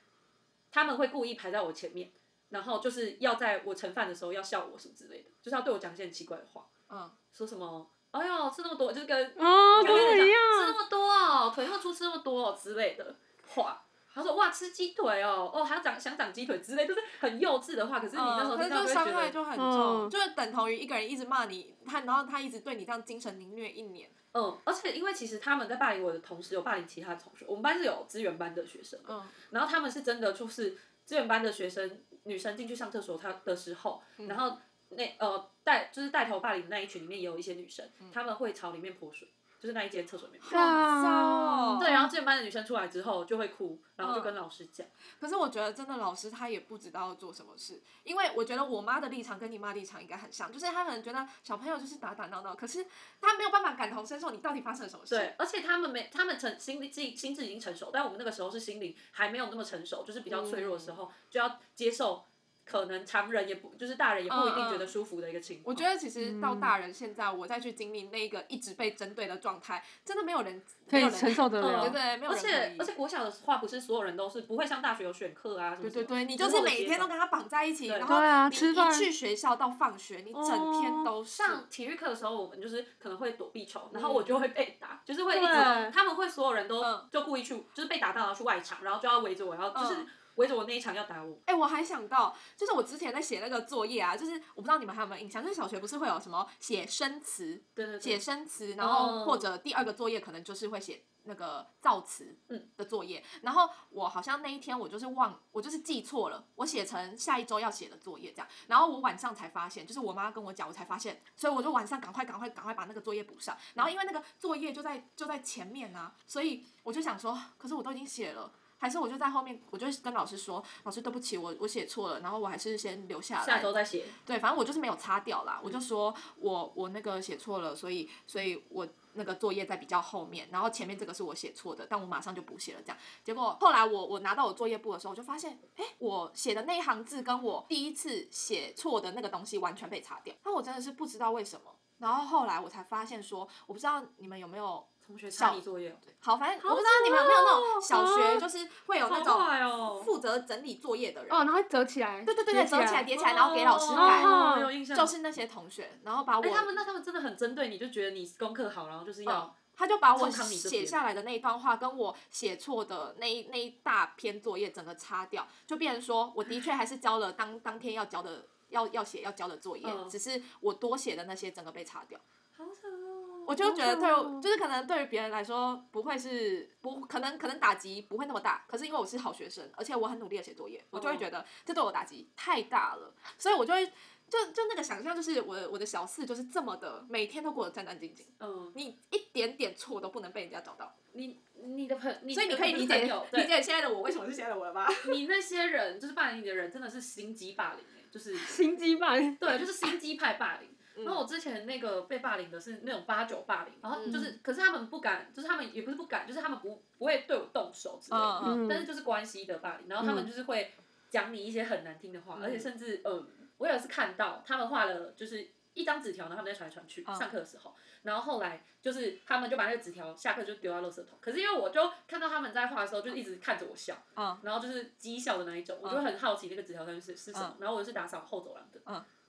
[0.72, 2.10] 他们会故意排在我前面，
[2.48, 13.16] 然后就是要在我盛饭的时候要笑我什么之类的，就是要对我讲一些很奇怪的话，嗯说什么，哎呦吃那么多，就是跟哦，跟我一样，吃那么多哦，腿那么粗吃那么多哦之类的
[13.48, 13.84] 话。
[14.14, 18.00] 他说哇吃鸡腿哦，哦还要长想长鸡腿之类，就是很幼稚的话。
[18.00, 27.44] 可是你那时候嗯可是听到就会觉得，就伤害就很重，嗯就是等同于一个人一直骂你，他然后他一直对你这样精神凌虐一年，嗯，而且因为其实他们在霸凌我的同时，有霸凌其他同学。
[27.48, 34.58] 我们班是有资源班的学生，嗯然后他们是真的就是资源班的学生，女生进去上厕所，他的时候，嗯然后
[34.90, 39.28] 那呃带就是带头霸凌的那一群里面也有一些女生，嗯他们会朝里面泼水，
[39.60, 40.40] 就是那一间厕所里面。
[40.40, 40.58] 泼水。
[40.58, 41.78] 好糟哦。
[41.78, 44.24] 对，然后资源班的女生出来之后就会哭，然后就嗯。
[44.24, 44.86] 跟老师讲，
[45.20, 52.86] 可是我觉得真的老师他也不知道要做什么事，因为我觉得我妈的立场跟你妈立场应该很像，就是她可能觉得小朋友就是打打闹闹，可是
[53.20, 55.16] 她没有办法感同身受你到底发生了什么事。
[55.16, 62.24] 对，而且他们没，他们成心理自己心智已经成熟，但我们那个时候是心灵还没有那么成熟，就是比较脆弱的时候，就要接受
[62.70, 65.74] 可能常人也不，就是大人也不一定觉得舒服的一个情况。
[65.74, 72.00] 我觉得其实到大人现在，我再去经历那个一直被针对的状态，真的没有人可以没有人承受得嗯了对。
[72.00, 76.04] 对，没有而且而且国小的话，不是所有人都是不会像大学有选课啊什么什么。
[76.04, 81.30] 对对对，你就是每天都跟他绑在一起，对然后你一去学校到放学，你整天都是。
[81.30, 90.06] 上体育课的时候，我们就是可能会躲避球，然后我就会被打，就是会一直他们会所有人都嗯就故意去，就是被打到要去外场，然后就要围着我然后就是嗯
[90.40, 91.38] 围着我那一场要打我。
[91.44, 98.18] 哎、我还想到，就是我之前在写那个作业啊，就是我不知道你们还有没有印象，就是小学不是会有什么写生词，对对对写。
[98.18, 118.52] 生词，然后哦或者第二个作业可能就是会写那个造词嗯的作业，然后我好像那一天我就是忘，我就是记错了，我写成下一周要写的作业这样，然后我晚上才发现，就是我妈跟我讲，我才发现，所以我就晚上赶快赶快赶快把那个作业补上，然后因为那个作业就在就在前面啊，所以我就想说，可是我都已经写了。
[118.80, 123.44] 还是我就在后面，我就跟老师说，老师对不起，我我写错了，然后我还是先留下来。
[123.44, 124.06] 下周再写。
[124.24, 132.96] 对，反正我就是没有擦掉啦，我就说我我那个写错了，所以所以我那个作业在比较后面，然后前面这个是我写错的，但我马上就补写了这样。
[133.22, 141.70] 结果后来我我拿到我作业簿的时候，我就发现，哎，我写的那一行字跟我第一次写错的那个东西完全被擦掉，那我真的是不知道为什么。
[141.98, 145.94] 然后后来我才发现说，我不知道你们有没有同学擦你作业。
[146.20, 151.32] 好，反正我不知道你们有没有那种小学，就是会有那种负责整理作业的人。
[151.32, 152.22] 哦，然后折起来。
[152.22, 154.22] 对对对对，折起来叠起来，然后给老师改。
[154.22, 154.96] 哦，有印象。
[154.96, 156.42] 就是那些同学，然后把我。
[156.42, 159.52] 他们那他们真的很针对你，就觉得你功课好，然后就是要。
[159.76, 172.20] 他就把我写下来的那一段话，跟我写错的那一那一大篇作业整个擦掉，就变成说我的确还是交了当当天要交的要要写要交的作业，只是我多写的那些整个被擦掉。
[172.58, 173.39] 好惨哦！
[173.50, 183.90] 我就觉得对，就是可能对于别人来说不会是不可能可能打击不会那么大，可是因为我是好学生，而且我很努力的写作业，我就会觉得这对我打击太大了，所以我就会。
[184.30, 188.22] 就就那个想象，就是我的我的小四就是这么的，每天都过得战战兢兢。
[188.38, 190.94] 嗯，你一点点错都不能被人家找到。
[191.14, 194.86] 你你的朋，所以你可以理解理解现在的我为什么是现在的我了吧？
[195.10, 199.34] 你那些人就是霸凌你的人，真的是心机霸凌哎，就是心机霸凌。
[199.34, 200.68] 对，就是心机派霸凌。
[200.94, 210.72] 然后我之前那个被霸凌的是那种八九霸凌，然后就是，可是他们不敢，就是他们也不是不敢，就是他们不不会对我动手之类的，但是就是关系的霸凌，然后他们就是会
[211.08, 213.26] 讲你一些很难听的话，而且甚至呃。
[213.60, 217.74] 我有一次看到他们画了，就是一张纸条，然后他们在传来传去，上课的时候，
[218.04, 221.18] 然后后来就是他们就把那个纸条下课就丢到垃圾桶。
[221.20, 223.94] 可是因为我就看到他们在画的时候，就一直看着我笑，
[224.42, 227.54] 然后就是讥笑的那一种，我就很好奇那个纸条上面是是什么。
[227.60, 228.80] 然后我是打扫后走廊的，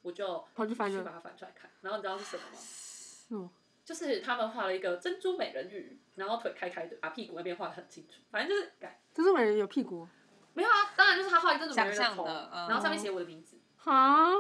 [0.02, 1.70] 我就去把它翻出来看。
[1.82, 3.50] 然后你知道是什么吗？
[3.84, 8.22] 就是他们画了一个珍珠美人鱼，然后腿开开的，把屁股那边画的很清楚。
[8.30, 10.08] 反正就是改珍珠美人鱼有屁股？
[10.54, 13.58] 没有啊，当然就是他画一个珍珠美人鱼的头，然后上面写我的名字。
[13.78, 13.92] 好，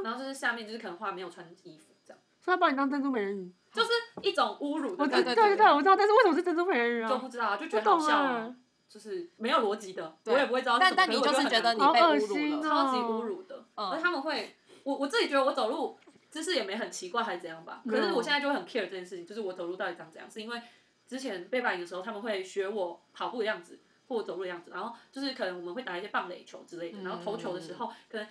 [0.03, 3.89] 然后就是下面就是可能画没有穿衣服这样，所以他把你当珍珠美人鱼，就是
[4.21, 4.95] 一种侮辱。
[4.97, 7.09] 我对对对对，我知道，但是为什么是珍珠美人鱼啊？
[7.09, 8.53] 就不知道，就觉得好笑，
[8.87, 10.77] 就是没有逻辑的，我也不会知道。
[10.77, 13.65] 但但你就是觉得你被侮辱了，超级侮辱的。
[13.75, 15.97] 而他们会，我我自己觉得我走路
[16.29, 20.61] 姿势也没很奇怪还是怎样吧，可是我现在就会很 care 这件事情，就是我走路到底长怎样，是因为
[21.07, 28.27] 之前被霸凌的时候他们会学我跑步的样子或我走路的样子，然后就是可能我们会打一些棒垒球之类的，然后投球的时候可能。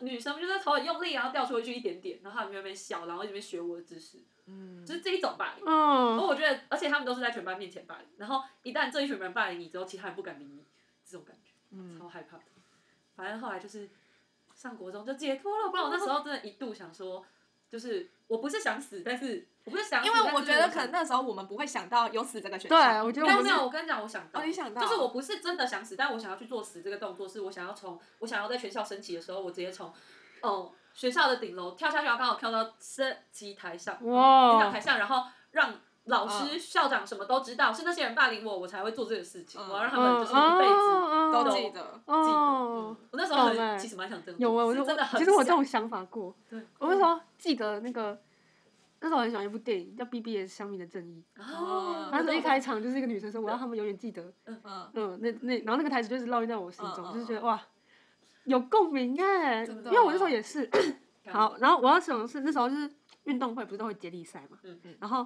[0.00, 5.64] 女生就是头很用力，然后掉出去一点点，然后他们那边笑，然后一边学我的姿势，嗯，就是这一种霸凌。
[5.64, 10.64] 嗯，然后我觉得，而且他们都是在全班面前霸凌，然后一旦这一群人霸凌你之后，其他人不敢理你，
[11.04, 12.42] 这种感觉，嗯，超害怕的。
[13.14, 13.88] 反正后来就是
[14.58, 17.24] 上国中就解脱了，不然我那时候真的一度想说，
[17.70, 19.48] 就是我不是想死，但是。
[19.64, 22.94] 我不是想，因为我觉得可能那时候我们不会想到有死这个选项。
[22.94, 29.92] 对，我觉得没有没有，我跟你讲，我想到，你想到，就是我不是真的想死，但我想要去做死这个动作，是我想要从我想要在全校升旗的时候，我直接从，
[30.40, 42.36] 哦，学校的顶楼跳下去，然后刚好跳到升旗台上，哇，讲台上，然后让老师、校长什么都知道，是那些人霸凌我，我才会做这个事情，我要让他们就是一辈子都记得，记得。
[42.42, 48.20] 我那时候很，其实蛮想真的，有啊，我真的很，其实我这种想法过，对，我那时候记得那个。
[49.00, 51.22] 那时候我很喜欢一部电影叫《BBS 香蜜的正义》，
[52.10, 54.60] 他是一开场就是一个女生说：“我要他们永远记得。”嗯。
[54.92, 57.62] 嗯，那那然后那个台词就是烙印在我心中，就是觉得哇，
[58.42, 60.68] 有共鸣哎，因为我那时候也是。
[61.28, 62.90] 好，然后我要想的是那时候就是
[63.22, 64.58] 运动会不是都会接力赛嘛，
[64.98, 65.24] 然后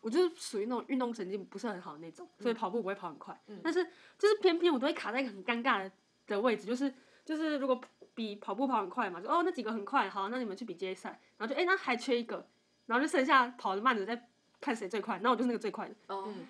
[0.00, 3.84] 我就是属于那种运动成绩不是很好的那种，所以跑步不会跑很快，但是
[4.18, 5.90] 就是偏偏我都会卡在一个很尴尬的
[6.26, 6.92] 的位置，就是
[7.24, 7.80] 就是如果
[8.14, 12.46] 比跑步跑很快嘛，就哦那几个很快，好，那你们去比接力赛，然后就哎那还缺一个。
[12.86, 14.26] 然后就剩下跑得慢的在
[14.62, 15.94] 看谁最快，那我就是那个最快的，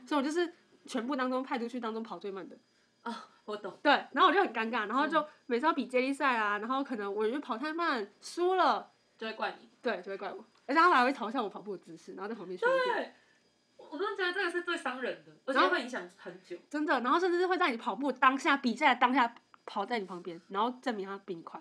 [0.07, 0.55] 所以我就是
[0.87, 2.57] 全部当中派出去当中跑最慢的。
[3.03, 3.77] 啊，我懂。
[3.83, 9.69] 对，然后我就很尴尬，然后就每次要比接力赛啊，然后可能我就跑太慢输了，就会怪你。
[9.83, 12.69] 对，就会怪我，而且他们还会嘲笑我跑步的姿势，然后在旁边说。
[12.69, 13.13] 对，
[13.91, 16.57] 我真的觉得这个是最伤人的，而且会影响很久。
[16.69, 19.35] 真的，然后甚至是会在你跑步当下比赛当下
[19.67, 21.61] 跑在你旁边，然后证明他比你快。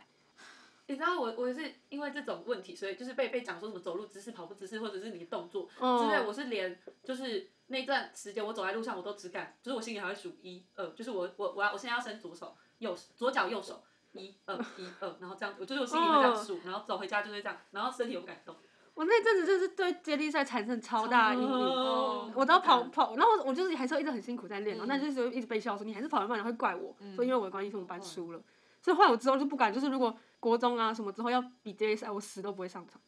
[0.90, 18.56] 你知道我我是因为这种问题，所以就是被被讲说什么走路姿势、跑步姿势，或者是你的动作之类，我是连就是那段时间我走在路上，我都只敢，就是我心里还会数一二，就是我我我要我现在要伸左手右左脚右手一二一二，然后这样，我就是我心里会这样数，然后走回家就会这样，然后身体有不敢动。
[18.98, 28.42] 我那阵子就是对接力赛产生超大阴影，我都要跑跑，然后我就是还是一直很辛苦在练，然后那就是一直被笑说你还是跑得慢，然后会怪我，说因为我的关系，我们班输了，
[28.82, 30.18] 所以后来我之后就不敢，就是如果。
[30.40, 33.02] 国中啊什么之后要比接力赛，我死都不会上场。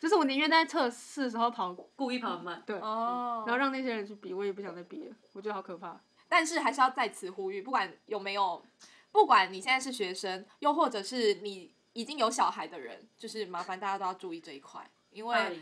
[0.00, 2.60] 就是我宁愿在测试的时候跑，故意跑慢。
[2.66, 5.14] 对，然后让那些人去比，我也不想再比了。
[5.32, 5.98] 我觉得好可怕。
[6.28, 8.60] 但是还是要在此呼吁，不管有没有，
[9.12, 15.58] 不管你现在是学生，又或者是你已经有小孩的人，就是麻烦大家都要注意这一块，因为。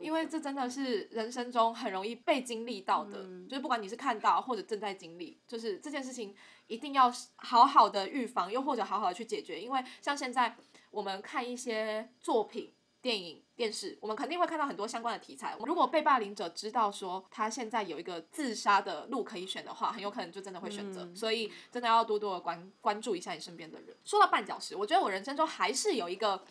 [0.00, 6.34] 因为这真的是人生中很容易被经历到的，就是不管你是看到或者正在经历，就是这件事情
[6.68, 9.60] 一定要好好的预防，又或者好好的去解决。
[9.60, 10.56] 因为像现在
[10.90, 15.54] 我们看一些作品、电影、电视，我们肯定会看到很多相关的题材。
[15.66, 21.06] 如果被霸凌者知道说他现在有一个自杀的路可以选的话，很有可能就真的会选择。
[21.14, 23.94] 所以真的要多多的关关注一下你身边的人。
[24.02, 26.42] 说到绊脚石，我觉得我人生中还是有一个。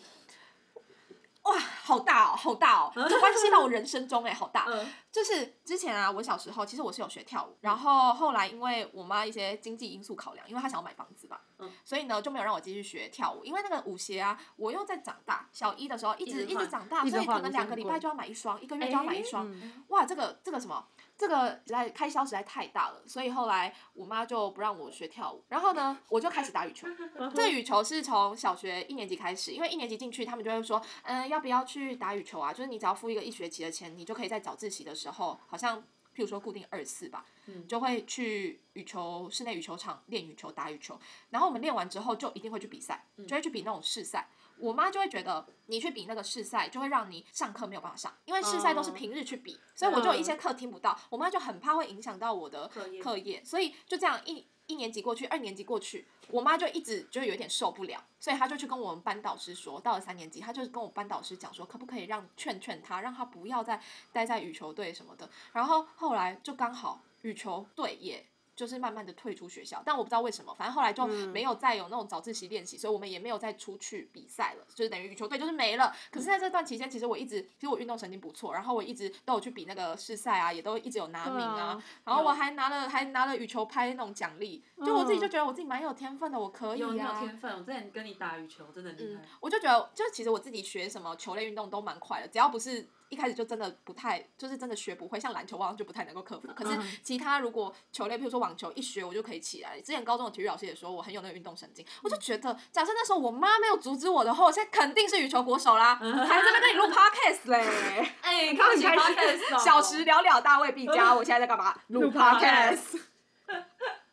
[1.44, 4.66] 哇，好大哦，好大哦，这关系到我人生中哎，好大。
[5.12, 11.42] 就是之前啊，我小时候其实我是有学跳舞，然后后来因为我妈一些经济因素考量，因为她想要买房子吧，
[11.86, 13.44] 所以呢就没有让我继续学跳舞。
[13.46, 19.48] 因为那个舞鞋啊，我又在长大，小一的时候一直一直长大，所以可能两个礼拜就要买一双，一个月就要买一双。
[19.90, 20.84] 哇，这个这个什么？
[21.24, 25.42] 这个实在开销实在太大了，所以后来我妈就不让我学跳舞。
[25.48, 26.86] 然后呢，我就开始打羽球。
[27.34, 32.52] 这羽球是从小学一年级开始，因为一年级进去，他们就会说，嗯，要不要去打羽球啊？
[32.52, 35.80] 就是你只要付一个一学期的钱，你就可以在早自习的时候，好像
[36.14, 37.26] 譬如说固定二次吧，
[37.70, 41.00] 就会去羽球室内羽球场练羽球、打羽球。
[41.30, 44.28] 然后我们练完之后，就一定会去比赛，就会去比那种试赛。
[44.58, 50.98] 我妈就会觉得你去比那个试赛，就会让你上课没有办法上，因为试赛都是平日去比，所以我就有一些课听不到。
[51.10, 52.70] 我妈就很怕会影响到我的
[53.02, 65.30] 课业，所以就这样一一年级过去，二年级过去，我妈就一直就有点受不了，所以她就去跟我们班导师说，到了三年级，她就跟我班导师讲说，可不可以让劝劝她，让她不要再待在羽球队什么的。
[65.52, 68.26] 然后后来就刚好羽球队也。
[68.56, 75.94] 就是慢慢的退出学校，但我不知道为什么，反正后来就没有再有那种早自习练习，所以我们也没有再出去比赛了，就是等于羽球队就是没了。
[76.12, 86.88] 可是在这段期间，其实我一直，其实我运动神经不错，然后我一直都有去比那个试赛啊，也都一直有拿名啊，然后我还拿了还拿了羽球拍那种奖励，就我自己就觉得我自己蛮有天分的，我可以啊。
[86.94, 89.22] 有天分，我之前跟你打羽球真的厉害。
[89.39, 92.88] 我就觉得，就其实我自己学什么球类运动都蛮快的，只要不是。
[93.13, 96.47] 一开始就真的不太，就是真的学不会，像篮球好像就不太能够克服。
[96.56, 99.80] 可是其他如果球类，比如说网球，一学我就可以起来。
[99.80, 107.63] 之前高中的体育老师也说我很有那个运动神经，我就觉得，假设那时候我妈没有阻止我的话，我现在肯定是羽球国手啦，还在那跟你录 podcast 嘞。
[108.21, 108.82] 哎，开始
[109.63, 111.13] 小时了了，大未必佳。
[111.13, 111.76] 我现在在干嘛？
[111.88, 112.99] 录 podcast。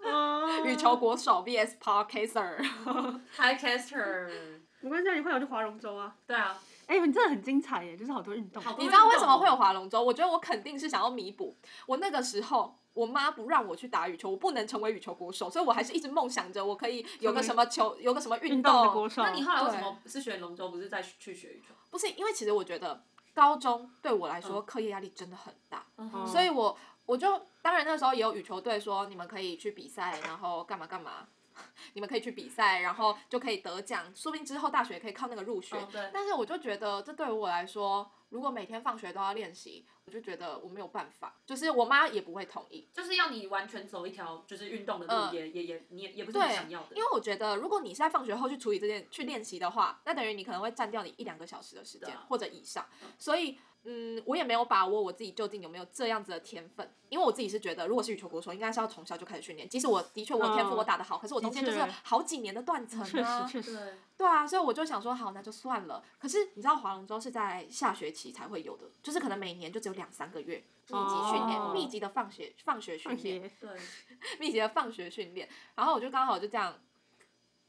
[0.64, 4.28] 羽球国手 vs podcaster，podcaster。
[4.80, 6.16] 没关系，你会有去划龙舟啊？
[6.26, 6.58] 对啊。
[6.90, 7.96] 哎，你真的很精彩耶！
[7.96, 8.60] 就是好多运动。
[8.76, 10.02] 你知道为什么会有划龙舟？
[10.02, 19.22] 我觉得我肯定是想要弥补我那个时候，我妈不让我去打羽球，我不能成为羽球国手，所以我还是一直梦想着我可以有个什么球，有个什么运动的国手。
[19.22, 21.72] 那你后来为什么是选龙舟，不是再去学羽球？
[21.92, 25.86] 不是，因为其实我觉得高中对我来说课业压力真的很大，
[26.26, 26.76] 所以我
[27.06, 31.28] 我就当然那时候也有羽球队说你们可以去比赛，然后干嘛干嘛。
[31.94, 35.76] 你们可以去比赛，然后就可以得奖，说不定之后大学也可以靠那个入学。
[35.92, 41.36] 对但是我就觉得，这对于我来说，如果每天放学都要练习，我就觉得我没有办法。
[41.44, 46.96] 就是我妈也不会同意，就是要你完全走一条就是运动的路，也也也你也也不是你想要的。
[46.96, 52.86] 因为我觉得，如果你是在放学后去处理这件去练习的话，那等于你可能会占掉你一两个小时的时间或者以上，
[53.18, 53.58] 所以。
[53.84, 59.68] 嗯，我也没有把握我自己究竟有没有这样子的天分，因为我自己是觉得，如果是羽球国手，应该是要从小就开始训练。
[59.68, 63.46] 即使我的确我天赋我打得好，可是我中间就是好几年的断层啊。
[63.48, 63.98] 确实，确实。
[64.16, 66.04] 对啊，所以我就想说，好，那就算了。
[66.18, 73.70] 可是你知道，划龙舟是在下学期才会有的，就是可能每年就只有两三个月密集训练，密集的放学放学训练，对，
[74.38, 75.48] 密集的放学训练。
[75.74, 76.74] 然后我就刚好就这样。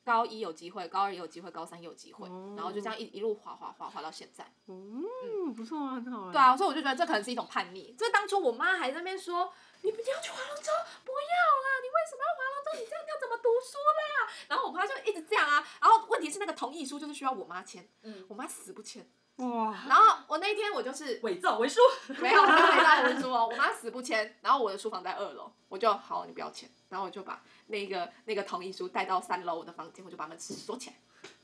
[0.03, 4.51] 高一有机会，高二也有机会，高三也有机会，然后就这样一一路滑滑滑滑到现在。
[4.67, 6.31] 嗯，不错啊，很好。
[6.31, 7.95] 对啊，所以我就觉得这可能是一种叛逆。
[7.97, 10.71] 这当初我妈还在那边说：“你不要去划龙舟，
[11.05, 11.67] 不要啦！
[11.81, 12.79] 你为什么要划龙舟？
[12.79, 15.65] 你这样要怎么读书啦？”然后我妈就一直这样啊。
[15.81, 19.07] 然后问题是那个同意书就是需要我妈签，嗯，我妈死不签。
[19.37, 19.75] 哇！
[19.87, 21.79] 然后我那一天我就是伪造文书，
[22.19, 24.37] 没有伪造文书哦，我妈死不签。
[24.41, 26.69] 然后我的书房在二楼，我就好，你不要签。
[26.89, 27.41] 然后我就把。
[27.67, 30.95] 那个那个同意书带到三楼我的房间，我就把门锁起来，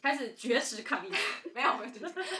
[0.01, 1.09] 开始绝食抗议。
[1.55, 1.67] 没有，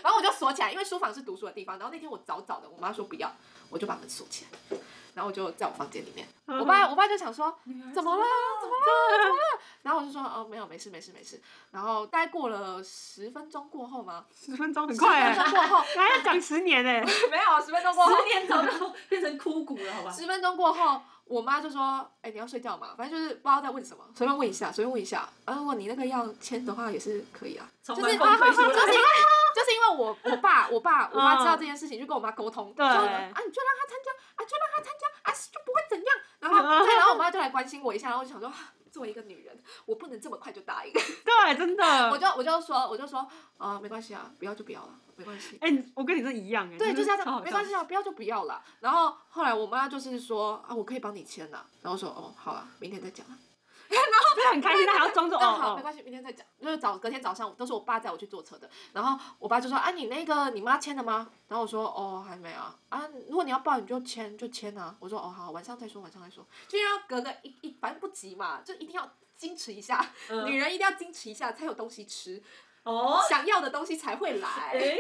[0.03, 1.79] 然后我就锁起来，因为书房是读书的地方。
[1.79, 3.33] 然后那天我早早的，我妈说不要，
[3.69, 4.77] 我就把门锁起来。
[5.18, 8.24] 然后我就在我房间里面，我爸我爸就想说怎么了
[8.62, 9.60] 怎么了怎么了？
[9.82, 11.42] 然后我就说哦没有没事没事没事。
[11.72, 17.02] 然后大概过了十分钟过后嘛，十分钟很快，十分钟过后 还要讲十年哎，
[17.32, 20.12] 没有十分钟过后，十年早就变成枯骨了好吧？
[20.12, 21.02] 十分钟过后。
[21.30, 22.96] 我妈就说：“哎，你要睡觉嘛？
[22.98, 25.28] 反正就是不知道在问什么，随便问一下，随便问一下。
[25.44, 27.70] 啊，如果你那个要签的话，也是可以啊。
[27.84, 28.26] 就是就是因为
[29.54, 32.96] 就是因为我我爸我爸我爸知道这件事情，就跟我妈沟通，说啊，
[33.46, 36.15] 你就让他参加，啊，就让他参加，啊，就不会怎样。
[36.39, 38.56] 然 然后对，然后我妈就来关心我一下，然后我就想说，啊
[38.89, 40.91] 作为一个女人，我不能这么快就答应。
[40.93, 41.83] 对，真的。
[42.10, 43.27] 我就我就说我就说
[43.58, 45.58] 啊、没关系啊，不要就不要了，没关系。
[45.62, 48.63] 哎、我跟你这一样哎、对，就这样，没关系啊，不要就不要了。
[48.79, 53.25] 然后后来我妈就是说啊，我可以帮你签呐、然后我说哦，好了，明天再讲
[53.96, 54.17] 啊。
[54.35, 56.46] 就是很开心，他还要装作那哦好，没哦，关系，明天再讲。
[56.62, 61.27] 就是早隔天早上都是我爸载我去坐车的，然后我爸就说啊，你那个你妈签了吗？
[61.48, 62.75] 然后我说哦，还没啊。
[62.90, 64.96] 啊，如果你要报你就签就签啊。
[65.00, 66.46] 我说哦好，晚上再说，晚上再说。
[66.67, 70.06] 就要隔个一一，反正不急嘛，就一定要矜持一下，
[70.46, 72.40] 女人一定要矜持一下才有东西吃，
[72.83, 74.48] 哦，想要的东西才会来。
[74.73, 74.98] 哎，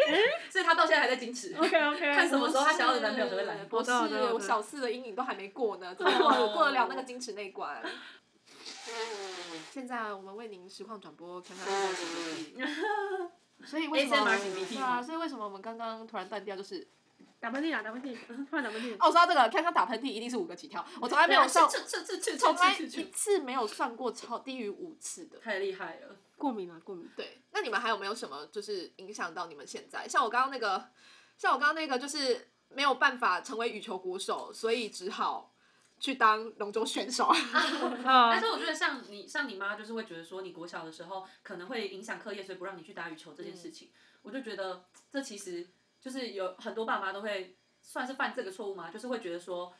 [0.49, 1.55] 所以她到现在还在矜持。
[1.55, 3.91] OK OK，看什么时候她想要的男朋友才会来不是，
[4.33, 7.81] 我小四的阴影都还没过呢，怎么过得过得了那个矜持那一关？
[9.71, 11.67] 现在我们为您实况转播，看看。
[13.65, 14.25] 所以为什么
[14.69, 15.01] 对啊？
[15.01, 16.55] 所以为什么我们刚刚突然断掉？
[16.55, 16.87] 就是
[17.39, 18.15] 打喷嚏啊，打喷嚏，
[18.49, 18.95] 突然打喷嚏。
[18.99, 25.39] 哦，说到这个，刚刚打喷嚏一定是五个起跳，我从来没有算，这这这这从来一次没有算过超低于五次的。
[25.39, 26.15] 太厉害了。
[26.37, 27.09] 过敏啊，过敏。
[27.15, 30.07] 对，那你们还有没有什么就是影响到你们现在？
[30.07, 30.91] 像我刚刚那个，
[31.35, 35.51] 像我刚刚那个，就是没有办法成为羽球国手，所以只好
[35.99, 37.25] 去当龙舟选手。
[38.05, 38.29] 啊。
[38.31, 43.89] 但是我觉得像你像你妈就是会觉得说你国小的时候可能会影响课业，所以不让你去打羽球这件事情，
[44.21, 45.67] 我就觉得这其实
[45.99, 49.73] 就是有很多爸妈都会算是犯这个错误嘛，就是会觉得说，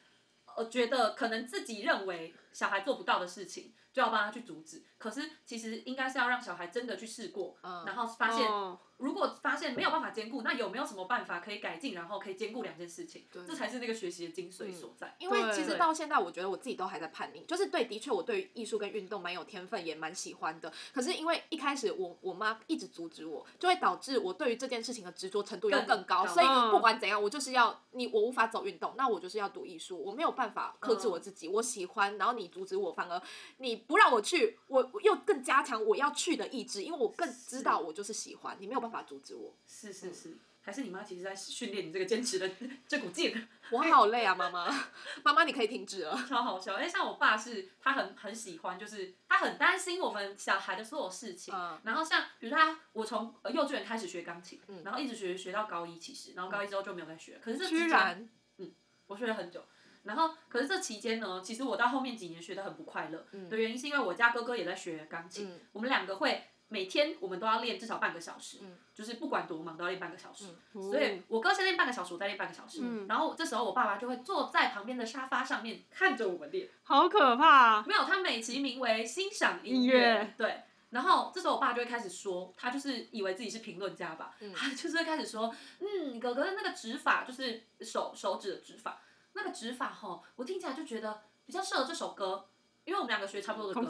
[0.55, 4.82] 呃，觉得可能自己认为小孩做不到的事情，就要帮他去阻止。
[4.97, 13.28] 可是其实应该是要让小孩真的去试过，嗯然后发现哦如果发现没有办法兼顾，那有没有什么办法可以改进，然后可以兼顾两件事情？
[13.32, 15.16] 这才是那个学习的精髓所在。
[15.20, 20.74] 因为其实到现在，我觉得我自己都还在叛逆，就是对，的确我对于艺术跟运动蛮有天分，也蛮喜欢的。
[20.91, 26.26] 可是因为一开始我我妈一直阻止我，就会导致我对于这件事情的执着程度又更更高。
[26.26, 31.47] 所以嗯不管怎样，我就是要你，我无法走运动，那我就是要读艺术，我没有办法克制我自己。
[31.47, 33.22] 我喜欢，然后你阻止我，反而
[33.58, 39.54] 你不让我去，我我又更加强我要去的意志，因为我更知道我就是喜欢，你没有办法阻止我。
[39.68, 42.50] 是是是，还是你妈其实在训练你这个坚持的
[42.88, 44.68] 这股劲，我好累啊，妈妈，
[45.24, 46.16] 妈妈你可以停止了。
[46.28, 46.76] 超好笑。
[46.76, 51.54] 哎，像我爸是，他很很喜欢，就是他很担心我们小孩的所有事情。
[51.56, 57.39] 嗯然后像比如说他，我从呃幼稚园开始学钢琴，然后一直学学到高一，其实，然后高一之后就没有再学。
[57.41, 58.28] 可是居然，
[59.08, 59.64] 我学了很久。
[60.08, 70.45] 然后，可是这期间呢，其实我到后面几年学的很不快乐、的原因，是因为我家哥哥也在学钢琴，嗯我们两个会每天我们都要练至少半个小时，嗯就是不管多忙都要练半个小时。
[70.74, 72.80] 哦所以我哥先练半个小时，我再练半个小时。
[72.82, 76.68] 嗯然后这时候我爸爸就会坐在旁边的沙发上面看着我们练。
[76.84, 77.84] 好可怕。
[77.84, 80.62] 没有，他美其名为欣赏音音乐对。
[80.89, 89.01] 然后这时候我爸就会开始说，他就是以为自己是评论家吧，他就是会开始说，嗯，哥哥的那个指法就是手手指的指法，
[89.38, 92.50] 那个指法吼，我听起来就觉得比较适合这首歌，
[92.84, 93.88] 因为我们两个学差不多的歌，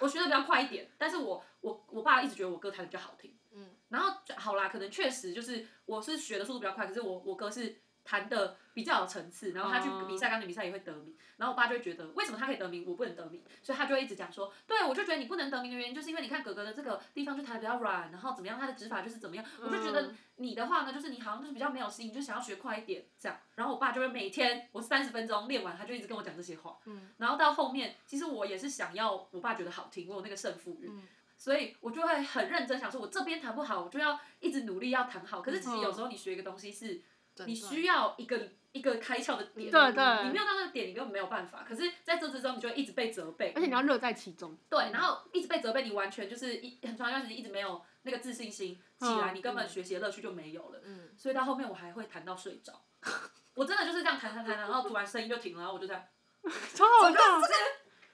[0.00, 30.90] 我学的比较快一点，但是我我我爸一直觉得我歌弹的比较好听，嗯，然后就好啦，可能确实就是我是学的速度比较快，可是我我哥是弹的比较有层次，然后他去比赛钢琴比赛也会得名，然后我爸就会觉得为什么他可以得名，我不能得名，所以他就会一直讲说，对我就觉得你不能得名的原因就是因为你看哥哥的这个地方就弹的比较软，然后怎么样他的指法就是怎么样，我就觉得你的话呢，就是你好像就是比较没有心，你就想要学快一点这样，然后我爸就会每天我三十分钟练完，他就一直跟我讲这些话，嗯，然后到后面其实我也是想要我爸觉得好听，我有那个胜负欲。
[31.34, 35.42] 所以我就会很认真想说，我这边弹不好，我就要一直努力要弹好。
[35.42, 37.00] 可是其实有时候你学一个东西是，
[37.46, 41.64] 你需要一个一个开窍的点，对对你没有到那个点，你根本没有办法。
[41.68, 44.56] 可是在这之中，你就会一直被责备，而且你要乐在其中。
[44.68, 50.80] 对，然后一直被责备，你完全就是一很长一段时间一直没有那个自信心起来，嗯你根本学习的乐趣就没有了。
[50.84, 52.84] 嗯所以到后面我还会弹到睡着，
[53.54, 56.02] 我真的就是这样弹弹弹，然后突然声音就停了，然后我就这样。
[56.74, 57.18] 超好笑。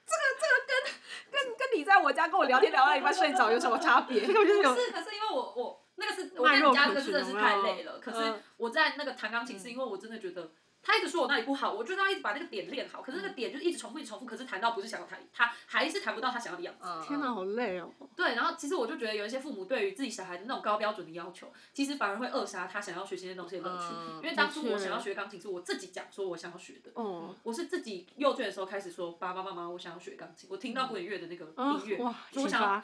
[0.09, 4.21] 跟跟跟你在我家跟我聊天聊到一半睡着有什么差别？
[4.25, 10.51] 不是，可是因为我我那个是我在你家个真的是太累了，可是嗯我在那个弹钢琴是因为我真的觉得。
[10.81, 13.01] 他一直说我那里不好，我就是要一直把那个点练好。
[13.01, 14.25] 可是那个点就一直重复，一直重复。
[14.25, 16.87] 可是弹到不是想要弹，他还是弹不到他想要的样子。
[17.05, 17.91] 天哪，好累哦。
[18.15, 23.87] 对，然后其实我就觉得有一些父母对于自己小孩的那种高标准的要求，其实反而会扼杀他想要学习的东西的乐趣。
[23.91, 27.35] 嗯因为当初我想要学钢琴是我自己讲说我想要学的，哦。
[27.43, 32.81] 我是自己幼稚的时候开始说爸爸妈妈我想要学钢琴，我听到古典乐的那个哦音乐，哇，所以我想要。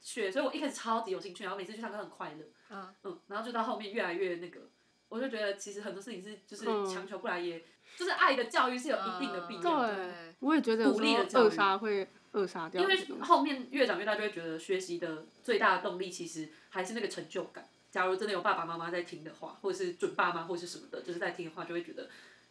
[0.00, 4.60] 学，所以我一开始超级有兴趣，然后每次去上课很快乐，嗯嗯，然后就到后面越来越那个，
[5.08, 7.62] 我就觉得其实很多事情是就是嗯强求不来也，
[7.96, 9.96] 就是爱的教育是有一定的必要的。
[9.96, 12.96] 对，我也觉得鼓励的教育扼杀会扼杀掉因为。
[13.20, 17.68] 后面越长越大，就会觉得学习的最大的动力其实还是那个成就感。
[17.90, 22.08] 假如真的有爸爸妈妈在听的话，或者是准爸妈或者是什么的，就是在听的话，就会觉得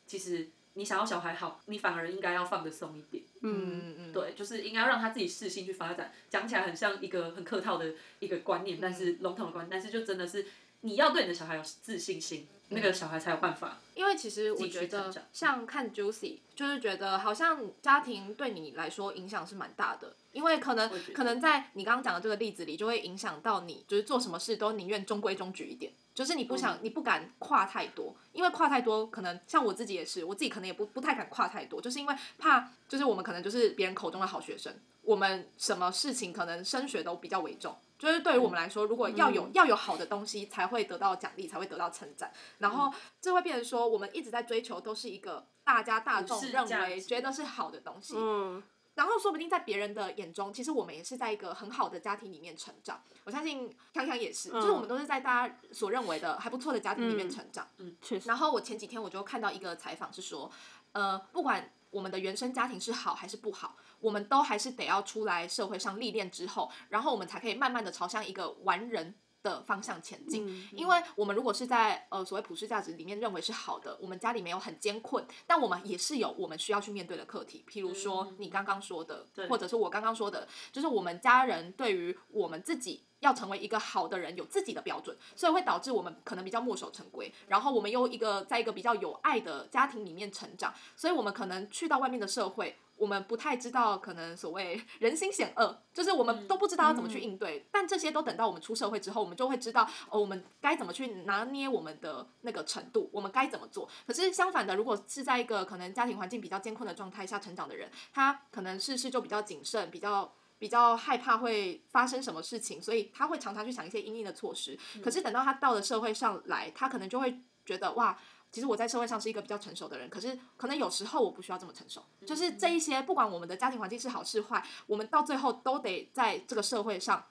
[0.08, 3.24] 其实你想要小孩好，你反而应该要放得松一点。
[3.42, 6.12] 嗯，嗯嗯，对，就是应该要让他自己适性去发展。
[6.30, 10.46] 讲起来很像一个很客套的一个观念，但是笼统的观念，但是就真的是
[10.82, 13.78] 你要对你的小孩有自信心，那个小孩才有办法。
[13.96, 37.76] 因为其实我觉得像看 Juicy，就是觉得好像家庭对你来说影响是蛮大的，因为可能可能在你刚刚讲的这个例子里，就会影响到你，就是做什么事都宁愿中规中矩一点，就是你不想、嗯你不敢跨太多，因为跨太多，可能像我自己也是，我自己可能也不不太敢跨太多，就是因为怕，就是我们可能就是别人口中的好学生，我们什么事情可能升学都比较为重。
[37.98, 42.32] 就是对于我们来说，如果要有、要有好的东西，才会得到奖励，才会得到称赞。
[42.60, 48.14] 然后这会变成说，我们一直在追求都是一个大家大众认为觉得是好的东西。
[48.16, 48.62] 嗯，
[48.96, 53.02] 然后说不定在别人的眼中，其实我们也是在一个很好的家庭里面成长。
[53.24, 57.68] 我相信康康也是，就是我们都是在大家所认为的还不错的家庭里面成长。
[57.78, 60.50] 嗯确实，然后我前几天我就看到一个采访是说，
[60.92, 70.46] 呃，不管我们的原生家庭是好还是不好，我们都还是得要出来社会上历练之后，然后我们才可以慢慢的朝向一个完人的方向前进。
[70.48, 83.04] 嗯因为我们如果是在呃所谓普世价值里面认为是好的，我们家里没有很艰困，但我们也是有我们需要去面对的课题，譬如说你刚刚说的，对或者是我刚刚说的，就是我们家人对于我们自己。
[83.28, 87.32] 要成为一个好的人，有自己的标准，所以会导致我们可能比较墨守成规。
[87.48, 97.68] 然后我们又一个在一个比较有爱的家庭里面成长，所以我们可能去到外面的社会，我们不太知道可能所谓 人心险恶，就是我们都不知道要怎么去应对。
[97.72, 103.90] 但这些都等到我们出社会之后，我们就会知道哦，我们该怎么去拿捏我们的那个程度，我们该怎么做。
[104.08, 110.32] 可是相反的，如果是在一个可能家庭环境比较艰困的状态下成长的人，他可能事事就比较谨慎，比较。
[110.60, 114.78] 比较害怕会发生什么事情，所以他会常常去想一些应应的措施。
[115.04, 118.18] 可是等到他到了社会上来，他可能就会觉得哇，
[118.52, 122.04] 其实我在社会上是一个比较成熟的人，可是可能有时候我不需要这么成熟。
[122.26, 127.24] 就是这一些，不管我们的家庭环境是好是坏，我们到最后都得在这个社会上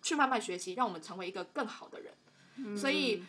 [0.00, 2.12] 去慢慢学习，让我们成为一个更好的人。
[2.76, 3.22] 所以，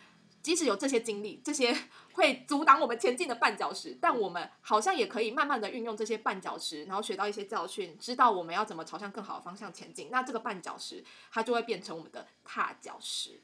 [0.44, 1.74] 即使有这些经历，这些
[2.12, 10.10] 会阻挡我们前进的绊脚石，但我们好像也可以慢慢的运用这些绊脚石，然后学到一些教训，知道我们要怎么朝向更好的方向前进。
[10.12, 13.40] 那这个绊脚石，它就会变成我们的踏脚石。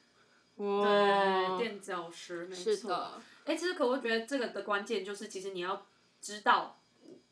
[0.57, 2.63] 哇对，垫脚石，没错。
[2.77, 5.87] 是的，哎、其实可我觉得这个的关键就是，其实你要
[6.21, 6.80] 知道，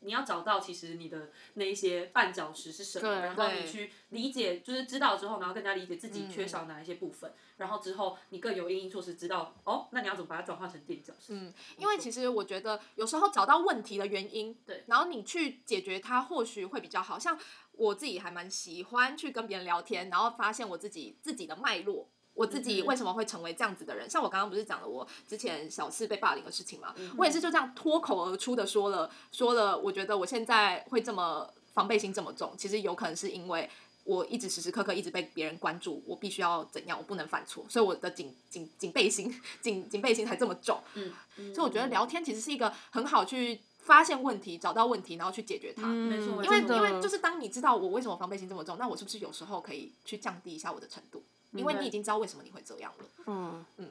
[0.01, 11.33] 你要找到其实你的那一些绊脚石是什么，然后你去理解，就是知道之后，然后更加理解自己缺少哪一些部分，然后之后你更有应应措施，知道哦，那你要怎么把它转化成垫脚石？
[11.33, 17.19] 嗯，因为其实我觉得有时候找到问题的原因，对然后你去解决它，或许会比较好。
[17.19, 17.37] 像
[17.73, 22.09] 我自己还蛮喜欢去跟别人聊天，然后发现我自己自己的脉络。
[22.39, 24.09] 我自己为什么会成为这样子的人？
[24.09, 29.77] 像我刚刚不是讲了我之前小四被霸凌的事情嘛，嗯我也是就这样脱口而出的说了说了。
[29.77, 33.69] 我觉得我现在会这么防备心这么重，其实有可能是因为
[34.05, 39.29] 我一直时时刻刻一直被别人关注，我必须要怎样，我不能犯错，所以我的警警警备心
[39.59, 40.79] 警警备心才这么重。
[40.93, 41.11] 嗯，
[41.53, 45.87] 所以我觉得聊天其实是一个很好去发现问题、找到问题，然后去解决它。
[45.87, 51.21] 没错嗯因为因为就是当你知道我为什么防备心这么重，那我是不是有时候可以去降低一下我的程度？
[51.51, 53.89] 因为你已经知道为什么你会这样了，嗯嗯，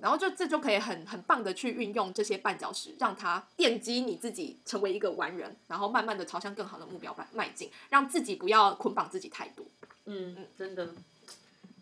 [0.00, 9.64] 然后就这就可以很很棒的去运用这些绊脚石，让它奠基你自己成为一个完人，然后慢慢的朝向更好的目标迈迈进，让自己不要捆绑自己太多。
[10.04, 10.94] 嗯嗯，真的。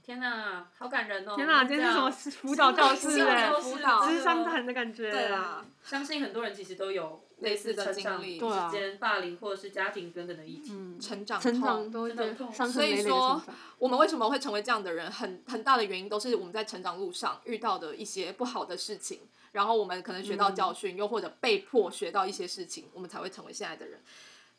[0.08, 1.34] 天哪，好感人哦！
[1.36, 5.10] 天哪，今天是什么辅导教室哎教，辅导智商谈的感觉。
[5.10, 10.70] 对啊，相信很多人其实都有类似的经历之间霸凌或者是家庭等等的议题。
[10.72, 13.42] 嗯，成长成长痛都痛所以说。
[13.78, 19.20] 我们为什么会成为这样的人，很很大的原因都是我们在成长路上遇到的一些不好的事情，
[19.52, 24.00] 然后我们可能学到教训，又或者被迫学到一些事情，我们才会成为现在的人。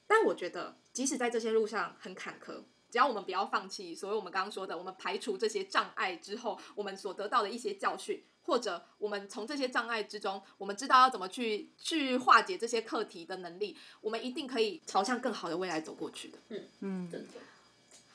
[0.05, 2.61] 但我觉得，即使在这些路上很坎坷，
[2.91, 16.37] 只要我们不要放弃，所以我们刚刚说的，我们排除这些障碍之后，我们所得到的一些教训，或者我们从这些障碍之中，我们知道要怎么去去化解这些课题的能力，我们一定可以朝向更好的未来走过去的。
[16.79, 17.33] 嗯，真的，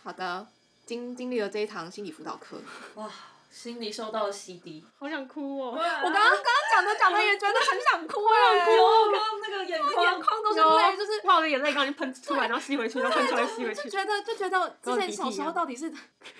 [0.03, 0.47] 好的，
[0.85, 2.61] 经经历了这一堂心理辅导课，
[2.97, 3.11] 哇，
[3.55, 4.83] 心里受到了洗涤。
[4.99, 5.71] 好想哭哦。
[5.71, 13.85] 我刚刚刚刚讲的讲的也觉得很想哭哎、有，我刚刚那个眼眶，眼眶都是有泪，就是哇，我的眼泪刚刚喷出来，然后吸回去，然后喷出来吸回去。
[13.85, 15.91] 就觉得就觉得之前小时候到底是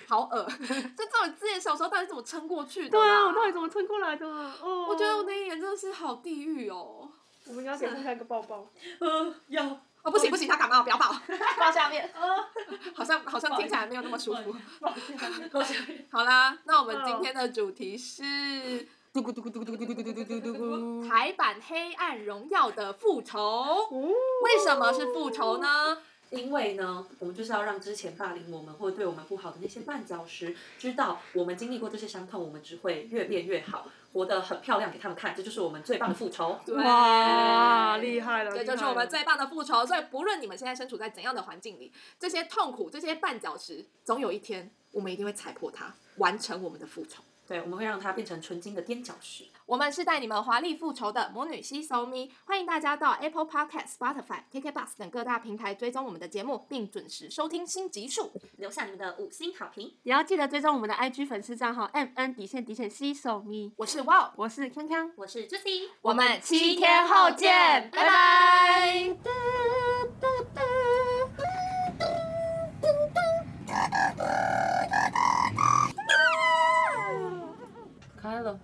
[0.07, 0.45] 好恶，
[0.97, 2.89] 这到底之前小时候到底怎么撑过去的？
[2.89, 4.27] 对啊，我到底怎么撑过来的？
[4.27, 7.09] 哦，我觉得我那一眼真的是好地狱哦。
[7.47, 8.67] 我们应该给大家一个抱抱。
[8.99, 11.11] 呃，要哦，不行不行，他感冒，不要抱，
[11.57, 12.47] 抱下面，啊，
[12.93, 14.55] 好像好像听起来没有那么舒服。
[16.11, 21.09] 好啦，那我们今天的主题是嘟咕嘟咕嘟咕嘟咕嘟咕嘟嘟嘟咕。
[21.09, 23.89] 台版《黑暗荣耀》的复仇。
[24.43, 25.97] 为什么是复仇呢？
[26.29, 36.57] 因为呢，我们就是要让之前霸凌我们或者对我们不好的那些绊脚石，知道我们经历过这些伤痛，我们只会越变越好，活得很漂亮给他们看，这就是我们最棒的复仇。
[36.77, 38.51] 哇，厉害了！
[38.55, 39.85] 这就是我们最棒的复仇。
[39.85, 47.21] 所以，不论你们现在身处在怎样的环境里，这些痛苦、这些绊脚石，总有一天我们一定会踩破它，完成我们的复仇。
[47.47, 49.45] 对，我们会让它变成纯金的踮脚石。
[49.67, 63.71] 我们是带你们华丽复仇的魔女西 so me，欢迎大家到 Apple Podcast、Spotify、KKBox 等各大平台追踪我们的节目，并准时收听新集数，留下你们的五星好评，也要记得追踪我们的 IG 粉丝账号 M N 底线底线 C so me。
[63.77, 69.15] 我是 Wow，我是康康，我是 Juicy，我们七天后见，拜拜。
[78.25, 78.59] 开了。